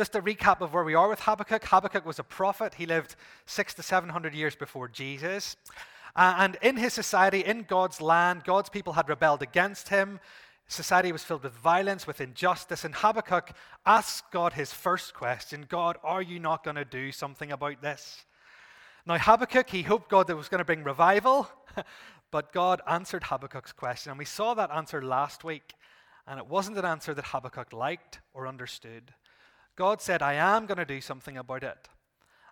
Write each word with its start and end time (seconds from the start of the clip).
Just 0.00 0.16
a 0.16 0.22
recap 0.22 0.62
of 0.62 0.72
where 0.72 0.82
we 0.82 0.94
are 0.94 1.10
with 1.10 1.20
Habakkuk. 1.20 1.62
Habakkuk 1.62 2.06
was 2.06 2.18
a 2.18 2.24
prophet. 2.24 2.72
He 2.72 2.86
lived 2.86 3.16
six 3.44 3.74
to 3.74 3.82
seven 3.82 4.08
hundred 4.08 4.34
years 4.34 4.56
before 4.56 4.88
Jesus. 4.88 5.56
Uh, 6.16 6.36
and 6.38 6.56
in 6.62 6.78
his 6.78 6.94
society, 6.94 7.40
in 7.40 7.64
God's 7.64 8.00
land, 8.00 8.44
God's 8.44 8.70
people 8.70 8.94
had 8.94 9.10
rebelled 9.10 9.42
against 9.42 9.90
him. 9.90 10.18
Society 10.68 11.12
was 11.12 11.22
filled 11.22 11.42
with 11.42 11.52
violence, 11.52 12.06
with 12.06 12.22
injustice. 12.22 12.86
And 12.86 12.94
Habakkuk 12.94 13.50
asks 13.84 14.22
God 14.32 14.54
his 14.54 14.72
first 14.72 15.12
question 15.12 15.66
God, 15.68 15.98
are 16.02 16.22
you 16.22 16.40
not 16.40 16.64
going 16.64 16.76
to 16.76 16.86
do 16.86 17.12
something 17.12 17.52
about 17.52 17.82
this? 17.82 18.24
Now, 19.04 19.18
Habakkuk, 19.18 19.68
he 19.68 19.82
hoped 19.82 20.08
God 20.08 20.28
that 20.28 20.36
was 20.36 20.48
going 20.48 20.60
to 20.60 20.64
bring 20.64 20.82
revival, 20.82 21.46
but 22.30 22.54
God 22.54 22.80
answered 22.88 23.24
Habakkuk's 23.24 23.72
question. 23.72 24.12
And 24.12 24.18
we 24.18 24.24
saw 24.24 24.54
that 24.54 24.70
answer 24.70 25.02
last 25.02 25.44
week. 25.44 25.74
And 26.26 26.38
it 26.38 26.46
wasn't 26.46 26.78
an 26.78 26.86
answer 26.86 27.12
that 27.12 27.26
Habakkuk 27.26 27.74
liked 27.74 28.20
or 28.32 28.46
understood. 28.46 29.12
God 29.80 30.02
said, 30.02 30.20
I 30.20 30.34
am 30.34 30.66
going 30.66 30.76
to 30.76 30.84
do 30.84 31.00
something 31.00 31.38
about 31.38 31.62
it. 31.62 31.88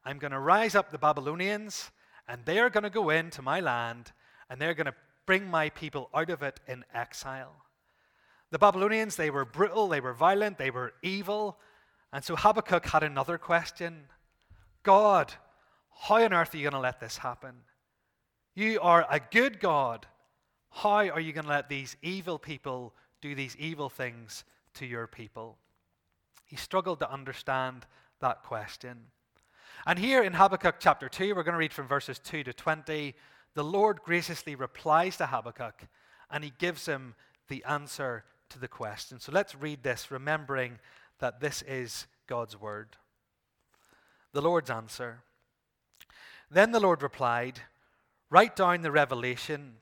I'm 0.02 0.16
going 0.19 0.30
to 0.30 0.38
rise 0.38 0.74
up 0.74 0.91
the 0.91 0.96
Babylonians, 0.96 1.91
and 2.27 2.42
they 2.46 2.59
are 2.59 2.70
going 2.70 2.84
to 2.84 2.88
go 2.88 3.10
into 3.10 3.42
my 3.42 3.60
land, 3.60 4.12
and 4.48 4.59
they're 4.59 4.73
going 4.73 4.86
to 4.86 4.95
bring 5.27 5.46
my 5.46 5.69
people 5.69 6.09
out 6.14 6.30
of 6.30 6.42
it 6.42 6.59
in 6.66 6.86
exile. 6.95 7.52
The 8.50 8.59
Babylonians, 8.59 9.16
they 9.16 9.28
were 9.28 9.45
brutal, 9.45 9.88
they 9.88 10.00
were 10.00 10.14
violent, 10.14 10.56
they 10.56 10.70
were 10.70 10.95
evil. 11.02 11.59
And 12.14 12.24
so 12.24 12.34
Habakkuk 12.34 12.86
had 12.86 13.02
another 13.02 13.36
question 13.36 14.05
God, 14.83 15.34
how 16.05 16.24
on 16.24 16.33
earth 16.33 16.55
are 16.55 16.56
you 16.56 16.62
going 16.62 16.80
to 16.80 16.80
let 16.80 16.98
this 16.98 17.19
happen? 17.19 17.56
You 18.55 18.80
are 18.80 19.06
a 19.10 19.20
good 19.20 19.60
God. 19.60 20.06
How 20.70 21.06
are 21.10 21.20
you 21.20 21.34
going 21.34 21.45
to 21.45 21.50
let 21.50 21.69
these 21.69 21.95
evil 22.00 22.38
people 22.38 22.95
do 23.20 23.34
these 23.34 23.55
evil 23.56 23.91
things 23.91 24.45
to 24.77 24.86
your 24.86 25.06
people? 25.06 25.58
He 26.48 26.56
struggled 26.56 26.98
to 27.00 27.12
understand 27.12 27.86
that 28.20 28.42
question. 28.42 29.04
And 29.86 29.98
here 29.98 30.22
in 30.22 30.32
Habakkuk 30.32 30.76
chapter 30.80 31.08
2, 31.08 31.34
we're 31.34 31.42
going 31.42 31.52
to 31.52 31.58
read 31.58 31.74
from 31.74 31.86
verses 31.86 32.18
2 32.18 32.42
to 32.44 32.52
20. 32.52 33.14
The 33.55 33.64
Lord 33.64 34.00
graciously 34.02 34.55
replies 34.55 35.18
to 35.18 35.27
Habakkuk 35.27 35.86
and 36.30 36.42
he 36.42 36.52
gives 36.58 36.86
him 36.86 37.14
the 37.48 37.62
answer 37.64 38.24
to 38.48 38.58
the 38.58 38.66
question. 38.66 39.20
So 39.20 39.30
let's 39.30 39.55
read 39.55 39.82
this, 39.82 40.10
remembering 40.10 40.78
that 41.18 41.40
this 41.40 41.62
is 41.62 42.06
God's 42.27 42.58
word. 42.58 42.96
The 44.33 44.42
Lord's 44.42 44.70
answer. 44.70 45.22
Then 46.50 46.72
the 46.72 46.80
Lord 46.80 47.02
replied, 47.02 47.60
Write 48.30 48.56
down 48.56 48.83
the 48.83 48.90
revelation 48.90 49.74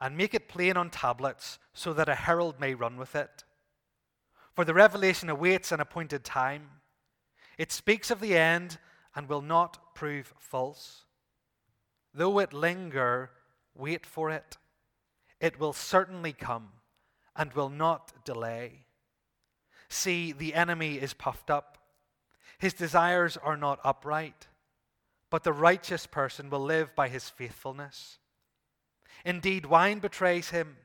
and 0.00 0.16
make 0.16 0.34
it 0.34 0.48
plain 0.48 0.76
on 0.76 0.90
tablets 0.90 1.58
so 1.74 1.92
that 1.92 2.08
a 2.08 2.14
herald 2.14 2.60
may 2.60 2.74
run 2.74 2.96
with 2.96 3.16
it. 3.16 3.44
For 4.58 4.64
the 4.64 4.74
revelation 4.74 5.30
awaits 5.30 5.70
an 5.70 5.78
appointed 5.78 6.24
time. 6.24 6.68
It 7.58 7.70
speaks 7.70 8.10
of 8.10 8.18
the 8.18 8.36
end 8.36 8.78
and 9.14 9.28
will 9.28 9.40
not 9.40 9.94
prove 9.94 10.34
false. 10.36 11.04
Though 12.12 12.40
it 12.40 12.52
linger, 12.52 13.30
wait 13.76 14.04
for 14.04 14.30
it. 14.30 14.56
It 15.40 15.60
will 15.60 15.72
certainly 15.72 16.32
come 16.32 16.70
and 17.36 17.52
will 17.52 17.68
not 17.68 18.24
delay. 18.24 18.86
See, 19.88 20.32
the 20.32 20.54
enemy 20.54 20.96
is 20.96 21.14
puffed 21.14 21.50
up. 21.50 21.78
His 22.58 22.74
desires 22.74 23.36
are 23.36 23.56
not 23.56 23.78
upright, 23.84 24.48
but 25.30 25.44
the 25.44 25.52
righteous 25.52 26.04
person 26.04 26.50
will 26.50 26.64
live 26.64 26.96
by 26.96 27.08
his 27.08 27.28
faithfulness. 27.28 28.18
Indeed, 29.24 29.66
wine 29.66 30.00
betrays 30.00 30.50
him. 30.50 30.78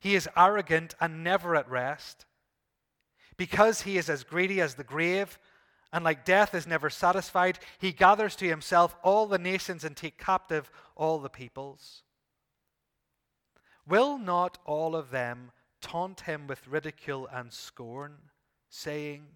He 0.00 0.16
is 0.16 0.28
arrogant 0.36 0.96
and 1.00 1.22
never 1.22 1.54
at 1.54 1.70
rest. 1.70 2.26
Because 3.36 3.82
he 3.82 3.98
is 3.98 4.08
as 4.08 4.24
greedy 4.24 4.60
as 4.60 4.74
the 4.74 4.84
grave, 4.84 5.38
and 5.92 6.04
like 6.04 6.24
death 6.24 6.54
is 6.54 6.66
never 6.66 6.90
satisfied, 6.90 7.58
he 7.78 7.92
gathers 7.92 8.36
to 8.36 8.48
himself 8.48 8.96
all 9.02 9.26
the 9.26 9.38
nations 9.38 9.84
and 9.84 9.96
take 9.96 10.18
captive 10.18 10.70
all 10.94 11.18
the 11.18 11.28
peoples. 11.28 12.02
Will 13.86 14.18
not 14.18 14.58
all 14.64 14.96
of 14.96 15.10
them 15.10 15.52
taunt 15.80 16.22
him 16.22 16.46
with 16.46 16.66
ridicule 16.66 17.28
and 17.32 17.52
scorn, 17.52 18.16
saying, 18.68 19.26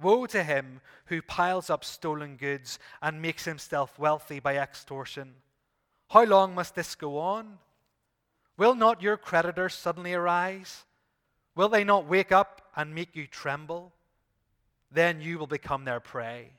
Woe 0.00 0.26
to 0.26 0.42
him 0.42 0.80
who 1.06 1.22
piles 1.22 1.70
up 1.70 1.84
stolen 1.84 2.36
goods 2.36 2.78
and 3.00 3.22
makes 3.22 3.44
himself 3.44 3.98
wealthy 3.98 4.40
by 4.40 4.56
extortion. 4.56 5.36
How 6.10 6.24
long 6.24 6.54
must 6.54 6.74
this 6.74 6.94
go 6.94 7.18
on? 7.18 7.58
Will 8.58 8.74
not 8.74 9.02
your 9.02 9.16
creditors 9.16 9.74
suddenly 9.74 10.12
arise? 10.12 10.84
Will 11.56 11.68
they 11.68 11.82
not 11.82 12.06
wake 12.06 12.30
up 12.30 12.62
and 12.76 12.94
make 12.94 13.16
you 13.16 13.26
tremble? 13.26 13.92
Then 14.92 15.20
you 15.20 15.38
will 15.38 15.48
become 15.48 15.84
their 15.84 15.98
prey. 15.98 16.52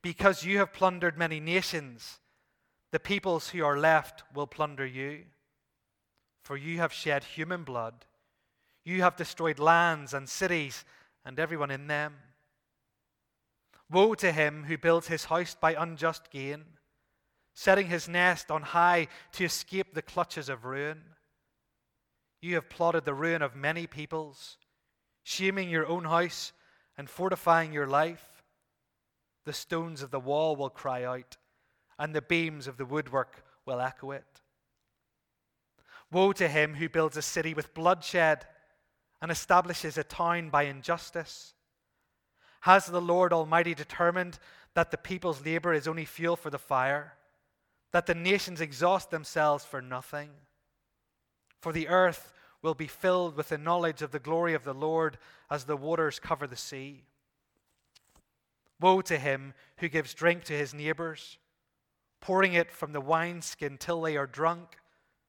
Because 0.00 0.44
you 0.44 0.56
have 0.58 0.72
plundered 0.72 1.18
many 1.18 1.40
nations, 1.40 2.20
the 2.90 2.98
peoples 2.98 3.50
who 3.50 3.62
are 3.62 3.78
left 3.78 4.22
will 4.34 4.46
plunder 4.46 4.86
you. 4.86 5.24
For 6.42 6.56
you 6.56 6.78
have 6.78 6.92
shed 6.92 7.24
human 7.24 7.64
blood, 7.64 8.06
you 8.82 9.02
have 9.02 9.16
destroyed 9.16 9.58
lands 9.58 10.14
and 10.14 10.26
cities 10.26 10.86
and 11.26 11.38
everyone 11.38 11.70
in 11.70 11.86
them. 11.86 12.14
Woe 13.90 14.14
to 14.14 14.32
him 14.32 14.64
who 14.64 14.78
builds 14.78 15.08
his 15.08 15.26
house 15.26 15.54
by 15.60 15.74
unjust 15.74 16.30
gain 16.30 16.64
setting 17.60 17.88
his 17.88 18.08
nest 18.08 18.50
on 18.50 18.62
high 18.62 19.06
to 19.32 19.44
escape 19.44 19.94
the 19.94 20.02
clutches 20.02 20.48
of 20.48 20.64
ruin. 20.64 21.02
You 22.40 22.54
have 22.54 22.70
plotted 22.70 23.04
the 23.04 23.14
ruin 23.14 23.42
of 23.42 23.54
many 23.54 23.86
peoples, 23.86 24.56
shaming 25.22 25.68
your 25.68 25.86
own 25.86 26.04
house 26.04 26.52
and 26.96 27.08
fortifying 27.08 27.72
your 27.72 27.86
life. 27.86 28.42
The 29.44 29.52
stones 29.52 30.02
of 30.02 30.10
the 30.10 30.20
wall 30.20 30.56
will 30.56 30.70
cry 30.70 31.04
out, 31.04 31.36
and 31.98 32.14
the 32.14 32.22
beams 32.22 32.66
of 32.66 32.76
the 32.76 32.86
woodwork 32.86 33.44
will 33.66 33.80
echo 33.80 34.10
it. 34.12 34.40
Woe 36.10 36.32
to 36.32 36.48
him 36.48 36.74
who 36.74 36.88
builds 36.88 37.16
a 37.16 37.22
city 37.22 37.54
with 37.54 37.74
bloodshed 37.74 38.46
and 39.22 39.30
establishes 39.30 39.98
a 39.98 40.04
town 40.04 40.50
by 40.50 40.64
injustice. 40.64 41.54
Has 42.62 42.86
the 42.86 43.00
Lord 43.00 43.32
Almighty 43.32 43.74
determined 43.74 44.38
that 44.74 44.90
the 44.90 44.98
people's 44.98 45.44
labor 45.44 45.72
is 45.72 45.86
only 45.86 46.04
fuel 46.04 46.36
for 46.36 46.50
the 46.50 46.58
fire? 46.58 47.14
that 47.92 48.06
the 48.06 48.14
nations 48.14 48.60
exhaust 48.60 49.10
themselves 49.10 49.64
for 49.64 49.82
nothing. 49.82 50.30
For 51.60 51.72
the 51.72 51.88
earth 51.88 52.32
will 52.62 52.74
be 52.74 52.86
filled 52.86 53.36
with 53.36 53.48
the 53.48 53.58
knowledge 53.58 54.02
of 54.02 54.10
the 54.10 54.18
glory 54.18 54.54
of 54.54 54.64
the 54.64 54.74
Lord 54.74 55.18
as 55.50 55.64
the 55.64 55.76
waters 55.76 56.18
cover 56.18 56.46
the 56.46 56.56
sea. 56.56 57.04
Woe 58.80 59.00
to 59.02 59.18
him 59.18 59.54
who 59.78 59.88
gives 59.88 60.14
drink 60.14 60.44
to 60.44 60.56
his 60.56 60.72
neighbors, 60.72 61.38
pouring 62.20 62.54
it 62.54 62.70
from 62.70 62.92
the 62.92 63.00
wineskin 63.00 63.76
till 63.78 64.00
they 64.00 64.16
are 64.16 64.26
drunk, 64.26 64.76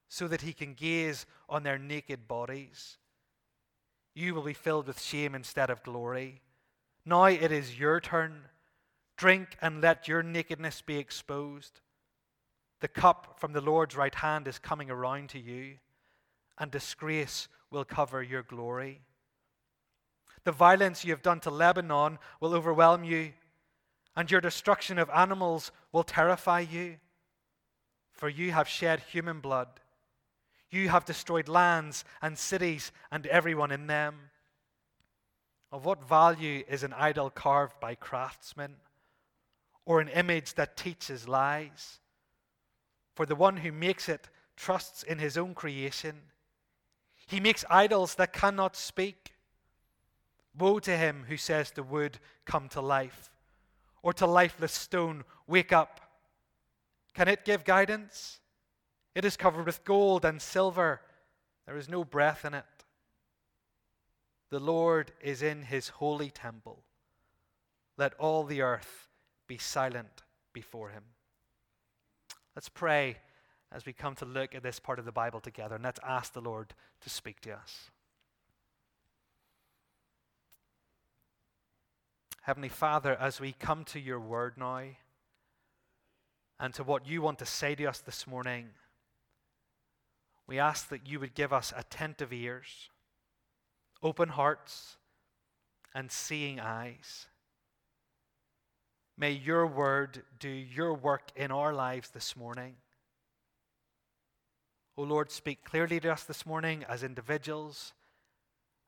so 0.07 0.27
that 0.27 0.41
he 0.41 0.53
can 0.53 0.73
gaze 0.73 1.25
on 1.47 1.63
their 1.63 1.77
naked 1.77 2.27
bodies. 2.27 2.97
You 4.13 4.35
will 4.35 4.43
be 4.43 4.53
filled 4.53 4.87
with 4.87 5.01
shame 5.01 5.35
instead 5.35 5.69
of 5.69 5.83
glory. 5.83 6.41
Now 7.05 7.25
it 7.25 7.51
is 7.51 7.79
your 7.79 7.99
turn. 8.01 8.43
Drink 9.15 9.57
and 9.61 9.81
let 9.81 10.07
your 10.07 10.21
nakedness 10.23 10.81
be 10.81 10.97
exposed. 10.97 11.79
The 12.81 12.87
cup 12.87 13.37
from 13.39 13.53
the 13.53 13.61
Lord's 13.61 13.95
right 13.95 14.15
hand 14.15 14.47
is 14.47 14.59
coming 14.59 14.89
around 14.89 15.29
to 15.29 15.39
you, 15.39 15.77
and 16.61 16.69
disgrace 16.69 17.47
will 17.71 17.83
cover 17.83 18.21
your 18.21 18.43
glory. 18.43 19.01
The 20.43 20.51
violence 20.51 21.03
you 21.03 21.11
have 21.11 21.23
done 21.23 21.39
to 21.41 21.49
Lebanon 21.49 22.19
will 22.39 22.53
overwhelm 22.53 23.03
you, 23.03 23.33
and 24.15 24.29
your 24.29 24.41
destruction 24.41 24.99
of 24.99 25.09
animals 25.09 25.71
will 25.91 26.03
terrify 26.03 26.59
you. 26.59 26.97
For 28.11 28.29
you 28.29 28.51
have 28.51 28.67
shed 28.67 28.99
human 28.99 29.39
blood. 29.39 29.67
You 30.69 30.89
have 30.89 31.03
destroyed 31.03 31.47
lands 31.47 32.05
and 32.21 32.37
cities 32.37 32.91
and 33.11 33.25
everyone 33.25 33.71
in 33.71 33.87
them. 33.87 34.29
Of 35.71 35.83
what 35.83 36.07
value 36.07 36.63
is 36.69 36.83
an 36.83 36.93
idol 36.93 37.31
carved 37.31 37.79
by 37.79 37.95
craftsmen, 37.95 38.75
or 39.83 39.99
an 39.99 40.09
image 40.09 40.53
that 40.53 40.77
teaches 40.77 41.27
lies? 41.27 41.99
For 43.15 43.25
the 43.25 43.35
one 43.35 43.57
who 43.57 43.71
makes 43.71 44.07
it 44.07 44.29
trusts 44.55 45.01
in 45.01 45.17
his 45.17 45.37
own 45.37 45.55
creation. 45.55 46.21
He 47.31 47.39
makes 47.39 47.63
idols 47.69 48.15
that 48.15 48.33
cannot 48.33 48.75
speak. 48.75 49.31
Woe 50.57 50.79
to 50.79 50.97
him 50.97 51.23
who 51.29 51.37
says 51.37 51.71
to 51.71 51.81
wood, 51.81 52.19
Come 52.43 52.67
to 52.69 52.81
life, 52.81 53.31
or 54.03 54.11
to 54.15 54.27
lifeless 54.27 54.73
stone, 54.73 55.23
Wake 55.47 55.71
up. 55.71 56.01
Can 57.13 57.29
it 57.29 57.45
give 57.45 57.63
guidance? 57.63 58.41
It 59.15 59.23
is 59.23 59.37
covered 59.37 59.65
with 59.65 59.85
gold 59.85 60.25
and 60.25 60.41
silver. 60.41 60.99
There 61.65 61.77
is 61.77 61.87
no 61.87 62.03
breath 62.03 62.43
in 62.43 62.53
it. 62.53 62.65
The 64.49 64.59
Lord 64.59 65.13
is 65.21 65.41
in 65.41 65.63
his 65.63 65.87
holy 65.87 66.31
temple. 66.31 66.83
Let 67.97 68.13
all 68.15 68.43
the 68.43 68.61
earth 68.61 69.07
be 69.47 69.57
silent 69.57 70.23
before 70.51 70.89
him. 70.89 71.03
Let's 72.57 72.67
pray 72.67 73.19
as 73.71 73.85
we 73.85 73.93
come 73.93 74.15
to 74.15 74.25
look 74.25 74.53
at 74.53 74.63
this 74.63 74.79
part 74.79 74.99
of 74.99 75.05
the 75.05 75.11
Bible 75.11 75.39
together, 75.39 75.75
and 75.75 75.83
let's 75.83 75.99
ask 76.05 76.33
the 76.33 76.41
Lord 76.41 76.73
to 77.01 77.09
speak 77.09 77.39
to 77.41 77.53
us. 77.53 77.89
Heavenly 82.41 82.69
Father, 82.69 83.15
as 83.15 83.39
we 83.39 83.53
come 83.53 83.83
to 83.85 83.99
your 83.99 84.19
word 84.19 84.53
now 84.57 84.83
and 86.59 86.73
to 86.73 86.83
what 86.83 87.07
you 87.07 87.21
want 87.21 87.39
to 87.39 87.45
say 87.45 87.75
to 87.75 87.85
us 87.85 87.99
this 87.99 88.25
morning, 88.25 88.69
we 90.47 90.59
ask 90.59 90.89
that 90.89 91.07
you 91.07 91.19
would 91.19 91.35
give 91.35 91.53
us 91.53 91.71
attentive 91.77 92.33
ears, 92.33 92.89
open 94.03 94.29
hearts, 94.29 94.97
and 95.93 96.11
seeing 96.11 96.59
eyes. 96.59 97.27
May 99.17 99.31
your 99.31 99.67
word 99.67 100.23
do 100.39 100.49
your 100.49 100.93
work 100.93 101.31
in 101.35 101.51
our 101.51 101.73
lives 101.73 102.09
this 102.09 102.35
morning. 102.35 102.75
O 104.97 105.03
Lord, 105.03 105.31
speak 105.31 105.63
clearly 105.63 105.99
to 106.01 106.11
us 106.11 106.23
this 106.23 106.45
morning 106.45 106.83
as 106.87 107.03
individuals 107.03 107.93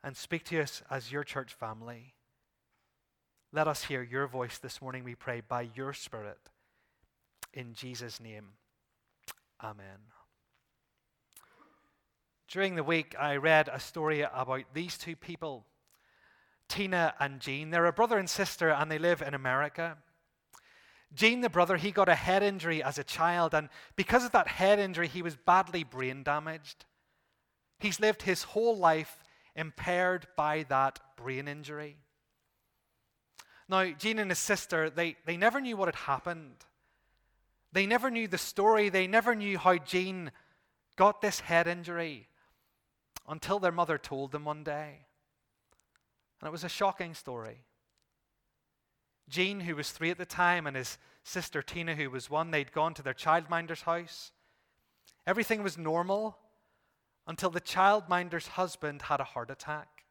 and 0.03 0.17
speak 0.17 0.43
to 0.45 0.61
us 0.61 0.83
as 0.89 1.11
your 1.11 1.23
church 1.23 1.53
family. 1.53 2.13
Let 3.51 3.67
us 3.67 3.85
hear 3.85 4.03
your 4.03 4.27
voice 4.27 4.57
this 4.57 4.81
morning, 4.81 5.03
we 5.03 5.15
pray, 5.15 5.41
by 5.41 5.69
your 5.75 5.93
Spirit. 5.93 6.49
In 7.53 7.73
Jesus' 7.73 8.19
name, 8.19 8.53
Amen. 9.63 10.11
During 12.49 12.75
the 12.75 12.83
week, 12.83 13.15
I 13.17 13.37
read 13.37 13.69
a 13.71 13.79
story 13.79 14.21
about 14.21 14.65
these 14.73 14.97
two 14.97 15.15
people, 15.15 15.65
Tina 16.67 17.13
and 17.19 17.39
Jean. 17.39 17.69
They're 17.69 17.85
a 17.85 17.93
brother 17.93 18.17
and 18.17 18.29
sister, 18.29 18.69
and 18.69 18.91
they 18.91 18.99
live 18.99 19.21
in 19.21 19.33
America. 19.33 19.97
Jean, 21.13 21.41
the 21.41 21.49
brother, 21.49 21.77
he 21.77 21.91
got 21.91 22.09
a 22.09 22.15
head 22.15 22.41
injury 22.41 22.81
as 22.81 22.97
a 22.97 23.03
child, 23.03 23.53
and 23.53 23.69
because 23.95 24.25
of 24.25 24.31
that 24.31 24.47
head 24.47 24.79
injury, 24.79 25.07
he 25.07 25.21
was 25.21 25.35
badly 25.35 25.83
brain 25.83 26.23
damaged. 26.23 26.85
He's 27.79 27.99
lived 27.99 28.23
his 28.23 28.43
whole 28.43 28.77
life 28.77 29.23
impaired 29.55 30.27
by 30.35 30.65
that 30.69 30.99
brain 31.15 31.47
injury. 31.47 31.97
Now, 33.69 33.91
Jean 33.91 34.19
and 34.19 34.31
his 34.31 34.39
sister, 34.39 34.89
they, 34.89 35.15
they 35.25 35.37
never 35.37 35.61
knew 35.61 35.77
what 35.77 35.87
had 35.87 35.95
happened. 35.95 36.55
They 37.71 37.85
never 37.85 38.09
knew 38.09 38.27
the 38.27 38.37
story. 38.37 38.89
They 38.89 39.07
never 39.07 39.35
knew 39.35 39.57
how 39.57 39.77
Jean 39.77 40.31
got 40.95 41.21
this 41.21 41.39
head 41.39 41.67
injury 41.67 42.27
until 43.27 43.59
their 43.59 43.71
mother 43.71 43.97
told 43.97 44.31
them 44.31 44.45
one 44.45 44.63
day. 44.63 45.05
And 46.39 46.47
it 46.47 46.51
was 46.51 46.63
a 46.63 46.69
shocking 46.69 47.13
story. 47.13 47.63
Jean, 49.33 49.61
who 49.61 49.75
was 49.75 49.89
three 49.89 50.11
at 50.11 50.19
the 50.19 50.25
time, 50.25 50.67
and 50.67 50.77
his 50.77 50.99
sister 51.23 51.63
Tina, 51.63 51.95
who 51.95 52.11
was 52.11 52.29
one, 52.29 52.51
they'd 52.51 52.71
gone 52.71 52.93
to 52.93 53.01
their 53.01 53.15
childminder's 53.15 53.81
house. 53.81 54.31
Everything 55.25 55.63
was 55.63 55.75
normal 55.75 56.37
until 57.25 57.49
the 57.49 57.59
childminder's 57.59 58.49
husband 58.49 59.01
had 59.01 59.19
a 59.19 59.23
heart 59.23 59.49
attack. 59.49 60.03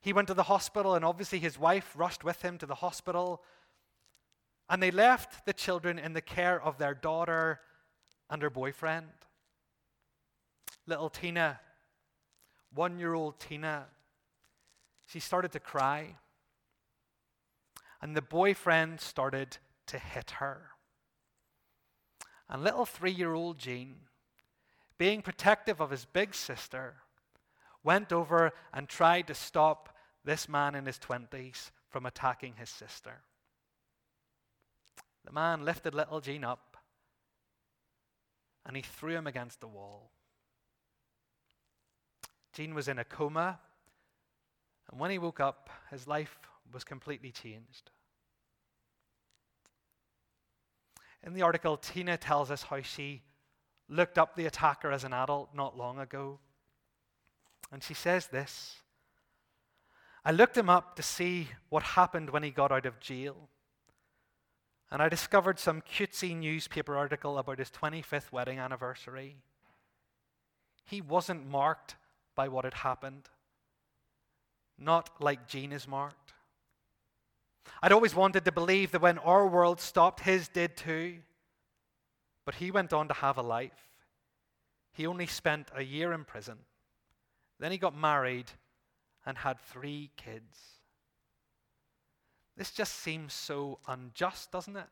He 0.00 0.12
went 0.12 0.28
to 0.28 0.34
the 0.34 0.44
hospital, 0.44 0.94
and 0.94 1.04
obviously 1.04 1.40
his 1.40 1.58
wife 1.58 1.92
rushed 1.96 2.22
with 2.22 2.42
him 2.42 2.58
to 2.58 2.66
the 2.66 2.76
hospital. 2.76 3.42
And 4.70 4.80
they 4.80 4.92
left 4.92 5.44
the 5.44 5.52
children 5.52 5.98
in 5.98 6.12
the 6.12 6.20
care 6.20 6.62
of 6.62 6.78
their 6.78 6.94
daughter 6.94 7.60
and 8.30 8.40
her 8.40 8.50
boyfriend. 8.50 9.08
Little 10.86 11.10
Tina, 11.10 11.58
one 12.72 13.00
year 13.00 13.14
old 13.14 13.40
Tina, 13.40 13.86
she 15.06 15.18
started 15.18 15.50
to 15.52 15.60
cry. 15.60 16.14
And 18.04 18.14
the 18.14 18.20
boyfriend 18.20 19.00
started 19.00 19.56
to 19.86 19.98
hit 19.98 20.32
her. 20.32 20.72
And 22.50 22.62
little 22.62 22.84
three 22.84 23.10
year 23.10 23.32
old 23.32 23.56
Jean, 23.56 23.94
being 24.98 25.22
protective 25.22 25.80
of 25.80 25.88
his 25.88 26.04
big 26.04 26.34
sister, 26.34 26.96
went 27.82 28.12
over 28.12 28.52
and 28.74 28.90
tried 28.90 29.26
to 29.28 29.34
stop 29.34 29.96
this 30.22 30.50
man 30.50 30.74
in 30.74 30.84
his 30.84 30.98
20s 30.98 31.70
from 31.88 32.04
attacking 32.04 32.56
his 32.58 32.68
sister. 32.68 33.22
The 35.24 35.32
man 35.32 35.64
lifted 35.64 35.94
little 35.94 36.20
Jean 36.20 36.44
up 36.44 36.76
and 38.66 38.76
he 38.76 38.82
threw 38.82 39.16
him 39.16 39.26
against 39.26 39.62
the 39.62 39.66
wall. 39.66 40.10
Jean 42.52 42.74
was 42.74 42.86
in 42.86 42.98
a 42.98 43.04
coma, 43.04 43.60
and 44.90 45.00
when 45.00 45.10
he 45.10 45.16
woke 45.18 45.40
up, 45.40 45.70
his 45.90 46.06
life 46.06 46.38
was 46.70 46.84
completely 46.84 47.30
changed. 47.30 47.90
In 51.24 51.32
the 51.32 51.42
article, 51.42 51.76
Tina 51.78 52.16
tells 52.16 52.50
us 52.50 52.64
how 52.64 52.82
she 52.82 53.22
looked 53.88 54.18
up 54.18 54.36
the 54.36 54.46
attacker 54.46 54.92
as 54.92 55.04
an 55.04 55.12
adult 55.12 55.54
not 55.54 55.76
long 55.76 55.98
ago. 55.98 56.38
And 57.72 57.82
she 57.82 57.94
says 57.94 58.26
this 58.26 58.76
I 60.24 60.32
looked 60.32 60.56
him 60.56 60.70
up 60.70 60.96
to 60.96 61.02
see 61.02 61.48
what 61.68 61.82
happened 61.82 62.30
when 62.30 62.42
he 62.42 62.50
got 62.50 62.72
out 62.72 62.86
of 62.86 63.00
jail. 63.00 63.48
And 64.90 65.02
I 65.02 65.08
discovered 65.08 65.58
some 65.58 65.82
cutesy 65.82 66.36
newspaper 66.36 66.96
article 66.96 67.38
about 67.38 67.58
his 67.58 67.70
25th 67.70 68.30
wedding 68.30 68.58
anniversary. 68.58 69.36
He 70.84 71.00
wasn't 71.00 71.48
marked 71.48 71.96
by 72.34 72.48
what 72.48 72.64
had 72.64 72.74
happened, 72.74 73.28
not 74.78 75.10
like 75.20 75.48
Jean 75.48 75.72
is 75.72 75.88
marked. 75.88 76.23
I'd 77.82 77.92
always 77.92 78.14
wanted 78.14 78.44
to 78.44 78.52
believe 78.52 78.92
that 78.92 79.02
when 79.02 79.18
our 79.18 79.46
world 79.46 79.80
stopped, 79.80 80.20
his 80.20 80.48
did 80.48 80.76
too. 80.76 81.16
But 82.44 82.56
he 82.56 82.70
went 82.70 82.92
on 82.92 83.08
to 83.08 83.14
have 83.14 83.38
a 83.38 83.42
life. 83.42 83.72
He 84.92 85.06
only 85.06 85.26
spent 85.26 85.70
a 85.74 85.82
year 85.82 86.12
in 86.12 86.24
prison. 86.24 86.58
Then 87.58 87.72
he 87.72 87.78
got 87.78 87.96
married 87.96 88.50
and 89.26 89.38
had 89.38 89.60
three 89.60 90.10
kids. 90.16 90.58
This 92.56 92.70
just 92.70 92.94
seems 93.00 93.32
so 93.32 93.78
unjust, 93.88 94.52
doesn't 94.52 94.76
it? 94.76 94.86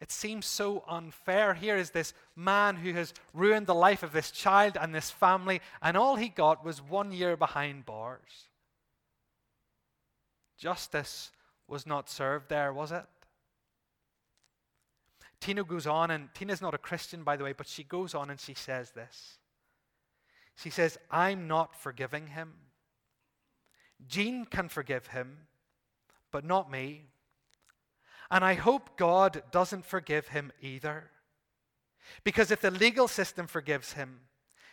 It 0.00 0.10
seems 0.10 0.46
so 0.46 0.84
unfair. 0.88 1.54
Here 1.54 1.76
is 1.76 1.90
this 1.90 2.12
man 2.34 2.76
who 2.76 2.92
has 2.94 3.14
ruined 3.32 3.66
the 3.66 3.74
life 3.74 4.02
of 4.02 4.12
this 4.12 4.30
child 4.30 4.76
and 4.80 4.94
this 4.94 5.10
family, 5.10 5.60
and 5.80 5.96
all 5.96 6.16
he 6.16 6.28
got 6.28 6.64
was 6.64 6.82
one 6.82 7.12
year 7.12 7.36
behind 7.36 7.86
bars. 7.86 8.48
Justice 10.56 11.30
was 11.66 11.86
not 11.86 12.08
served 12.08 12.48
there, 12.48 12.72
was 12.72 12.92
it? 12.92 13.04
Tina 15.40 15.64
goes 15.64 15.86
on, 15.86 16.10
and 16.10 16.28
Tina's 16.34 16.62
not 16.62 16.74
a 16.74 16.78
Christian, 16.78 17.22
by 17.22 17.36
the 17.36 17.44
way, 17.44 17.52
but 17.52 17.68
she 17.68 17.84
goes 17.84 18.14
on 18.14 18.30
and 18.30 18.40
she 18.40 18.54
says 18.54 18.92
this. 18.92 19.38
She 20.56 20.70
says, 20.70 20.98
I'm 21.10 21.46
not 21.48 21.74
forgiving 21.74 22.28
him. 22.28 22.52
Jean 24.06 24.44
can 24.44 24.68
forgive 24.68 25.08
him, 25.08 25.36
but 26.30 26.44
not 26.44 26.70
me. 26.70 27.06
And 28.30 28.44
I 28.44 28.54
hope 28.54 28.96
God 28.96 29.42
doesn't 29.50 29.84
forgive 29.84 30.28
him 30.28 30.52
either. 30.60 31.10
Because 32.22 32.50
if 32.50 32.60
the 32.60 32.70
legal 32.70 33.08
system 33.08 33.46
forgives 33.46 33.94
him, 33.94 34.20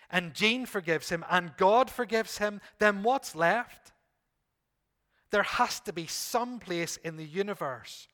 and 0.10 0.34
Jean 0.34 0.66
forgives 0.66 1.10
him, 1.10 1.26
and 1.30 1.56
God 1.58 1.90
forgives 1.90 2.38
him, 2.38 2.62
then 2.80 3.04
what's 3.04 3.36
left? 3.36 3.91
There 5.32 5.44
has 5.44 5.80
to 5.82 5.94
be 5.94 6.08
some 6.08 6.60
place 6.60 6.98
in 6.98 7.18
the 7.18 7.26
universe 7.26 8.08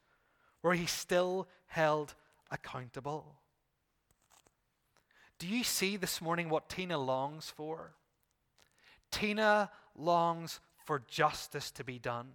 where 0.61 0.75
he's 0.75 0.91
still 0.91 1.47
held 1.65 2.13
accountable. 2.51 3.35
Do 5.39 5.47
you 5.47 5.63
see 5.63 5.97
this 5.97 6.21
morning 6.21 6.49
what 6.49 6.69
Tina 6.69 6.97
longs 6.97 7.49
for? 7.49 7.93
Tina 9.11 9.71
longs 9.95 10.59
for 10.85 11.03
justice 11.07 11.71
to 11.71 11.83
be 11.83 11.99
done. 11.99 12.29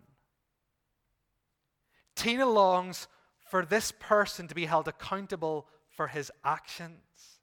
Tina 2.14 2.46
longs 2.46 3.08
for 3.50 3.64
this 3.64 3.92
person 3.92 4.48
to 4.48 4.54
be 4.54 4.66
held 4.66 4.88
accountable 4.88 5.66
for 5.88 6.08
his 6.08 6.30
actions. 6.44 7.40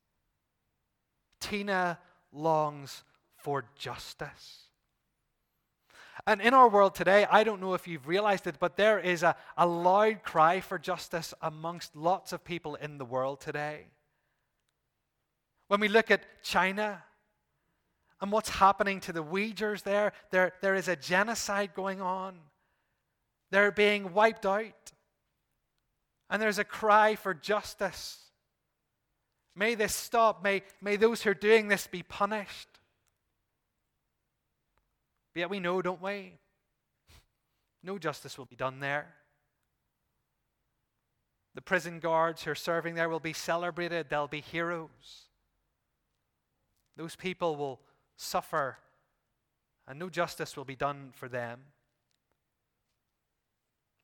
Tina 1.39 2.00
longs 2.31 3.03
for 3.38 3.65
justice. 3.75 4.69
And 6.28 6.42
in 6.42 6.54
our 6.54 6.70
world 6.70 6.96
today, 6.96 7.26
I 7.30 7.44
don't 7.44 7.62
know 7.62 7.74
if 7.74 7.88
you've 7.88 8.08
realized 8.08 8.46
it, 8.48 8.56
but 8.60 8.76
there 8.76 9.00
is 9.00 9.24
a, 9.24 9.36
a 9.58 9.66
loud 9.66 10.24
cry 10.24 10.60
for 10.60 10.78
justice 10.78 11.34
amongst 11.42 11.96
lots 11.96 12.34
of 12.34 12.44
people 12.44 12.76
in 12.76 12.98
the 12.98 13.06
world 13.06 13.40
today. 13.40 13.88
When 15.68 15.80
we 15.80 15.88
look 15.88 16.12
at 16.12 16.44
China 16.44 17.04
and 18.22 18.32
what's 18.32 18.50
happening 18.50 19.00
to 19.02 19.14
the 19.14 19.24
Uyghurs 19.24 19.84
there, 19.84 20.14
there, 20.32 20.54
there 20.62 20.76
is 20.76 20.88
a 20.88 20.96
genocide 20.96 21.74
going 21.74 22.02
on. 22.02 22.38
They're 23.52 23.72
being 23.72 24.14
wiped 24.14 24.46
out. 24.46 24.92
And 26.30 26.42
there's 26.42 26.60
a 26.60 26.64
cry 26.64 27.16
for 27.16 27.34
justice. 27.34 28.18
May 29.56 29.76
this 29.76 29.96
stop. 29.96 30.44
May, 30.44 30.62
may 30.82 30.96
those 30.96 31.24
who 31.24 31.32
are 31.32 31.36
doing 31.36 31.68
this 31.68 31.88
be 31.88 32.04
punished. 32.04 32.69
But 35.34 35.40
yet 35.42 35.50
we 35.50 35.60
know, 35.60 35.82
don't 35.82 36.02
we? 36.02 36.34
No 37.84 37.98
justice 37.98 38.38
will 38.38 38.46
be 38.46 38.56
done 38.56 38.80
there. 38.80 39.14
The 41.56 41.62
prison 41.62 42.00
guards 42.00 42.44
who 42.44 42.52
are 42.52 42.56
serving 42.56 42.96
there 42.96 43.10
will 43.10 43.20
be 43.20 43.34
celebrated, 43.34 44.08
they'll 44.10 44.28
be 44.28 44.42
heroes. 44.42 45.30
Those 46.96 47.16
people 47.16 47.56
will 47.56 47.80
suffer, 48.18 48.78
and 49.88 49.98
no 49.98 50.10
justice 50.10 50.56
will 50.56 50.66
be 50.66 50.76
done 50.76 51.12
for 51.14 51.28
them. 51.28 51.60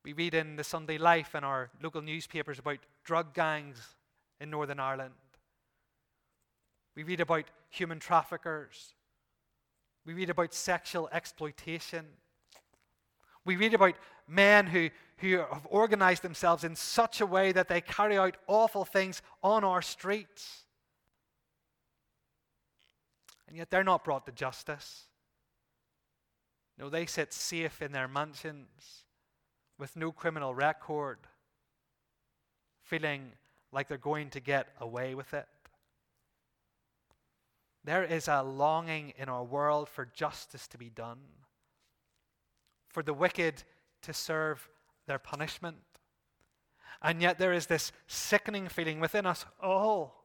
We 0.03 0.13
read 0.13 0.33
in 0.33 0.55
the 0.55 0.63
Sunday 0.63 0.97
Life 0.97 1.33
and 1.33 1.43
our 1.43 1.69
local 1.81 2.01
newspapers 2.01 2.59
about 2.59 2.79
drug 3.03 3.33
gangs 3.33 3.95
in 4.39 4.49
Northern 4.49 4.79
Ireland. 4.79 5.13
We 6.95 7.03
read 7.03 7.19
about 7.19 7.45
human 7.69 7.99
traffickers. 7.99 8.94
We 10.05 10.13
read 10.13 10.29
about 10.29 10.53
sexual 10.53 11.09
exploitation. 11.11 12.05
We 13.43 13.55
read 13.55 13.73
about 13.73 13.95
men 14.27 14.67
who, 14.67 14.89
who 15.17 15.37
have 15.37 15.67
organized 15.69 16.21
themselves 16.21 16.63
in 16.63 16.75
such 16.75 17.21
a 17.21 17.25
way 17.25 17.51
that 17.51 17.67
they 17.67 17.81
carry 17.81 18.17
out 18.17 18.37
awful 18.47 18.85
things 18.85 19.21
on 19.43 19.63
our 19.63 19.81
streets. 19.81 20.65
And 23.47 23.57
yet 23.57 23.69
they're 23.69 23.83
not 23.83 24.03
brought 24.03 24.25
to 24.25 24.31
justice. 24.31 25.05
No, 26.77 26.89
they 26.89 27.05
sit 27.05 27.33
safe 27.33 27.81
in 27.81 27.91
their 27.91 28.07
mansions 28.07 29.05
with 29.77 29.95
no 29.95 30.11
criminal 30.11 30.53
record, 30.53 31.19
feeling 32.83 33.31
like 33.71 33.87
they're 33.87 33.97
going 33.97 34.29
to 34.31 34.39
get 34.39 34.69
away 34.79 35.15
with 35.15 35.33
it. 35.33 35.47
There 37.85 38.03
is 38.03 38.27
a 38.27 38.41
longing 38.41 39.13
in 39.15 39.29
our 39.29 39.43
world 39.43 39.89
for 39.89 40.05
justice 40.05 40.67
to 40.69 40.77
be 40.77 40.89
done, 40.89 41.19
for 42.89 43.03
the 43.03 43.13
wicked 43.13 43.63
to 44.01 44.11
serve 44.11 44.67
their 45.05 45.19
punishment. 45.19 45.77
And 47.03 47.21
yet 47.21 47.37
there 47.37 47.53
is 47.53 47.67
this 47.67 47.91
sickening 48.07 48.69
feeling 48.69 48.99
within 48.99 49.27
us 49.27 49.45
all 49.61 50.23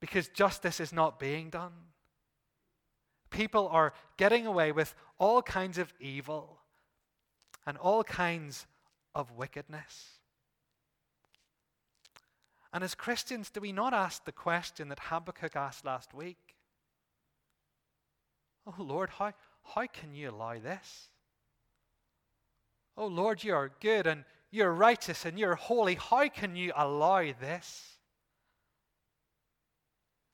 because 0.00 0.28
justice 0.28 0.80
is 0.80 0.92
not 0.92 1.18
being 1.18 1.48
done. 1.48 1.72
People 3.30 3.66
are 3.68 3.94
getting 4.18 4.46
away 4.46 4.70
with 4.70 4.94
all 5.18 5.40
kinds 5.40 5.78
of 5.78 5.94
evil 5.98 6.58
and 7.66 7.78
all 7.78 8.04
kinds 8.04 8.66
of 9.14 9.32
wickedness. 9.32 10.19
And 12.72 12.84
as 12.84 12.94
Christians, 12.94 13.50
do 13.50 13.60
we 13.60 13.72
not 13.72 13.92
ask 13.92 14.24
the 14.24 14.32
question 14.32 14.88
that 14.88 15.00
Habakkuk 15.00 15.56
asked 15.56 15.84
last 15.84 16.14
week? 16.14 16.56
Oh 18.66 18.82
Lord, 18.82 19.10
how, 19.10 19.32
how 19.74 19.86
can 19.86 20.14
you 20.14 20.30
allow 20.30 20.58
this? 20.58 21.08
Oh 22.96 23.06
Lord, 23.06 23.42
you 23.42 23.54
are 23.54 23.72
good 23.80 24.06
and 24.06 24.24
you're 24.50 24.72
righteous 24.72 25.24
and 25.24 25.38
you're 25.38 25.54
holy. 25.54 25.94
How 25.94 26.28
can 26.28 26.54
you 26.54 26.72
allow 26.76 27.32
this? 27.40 27.98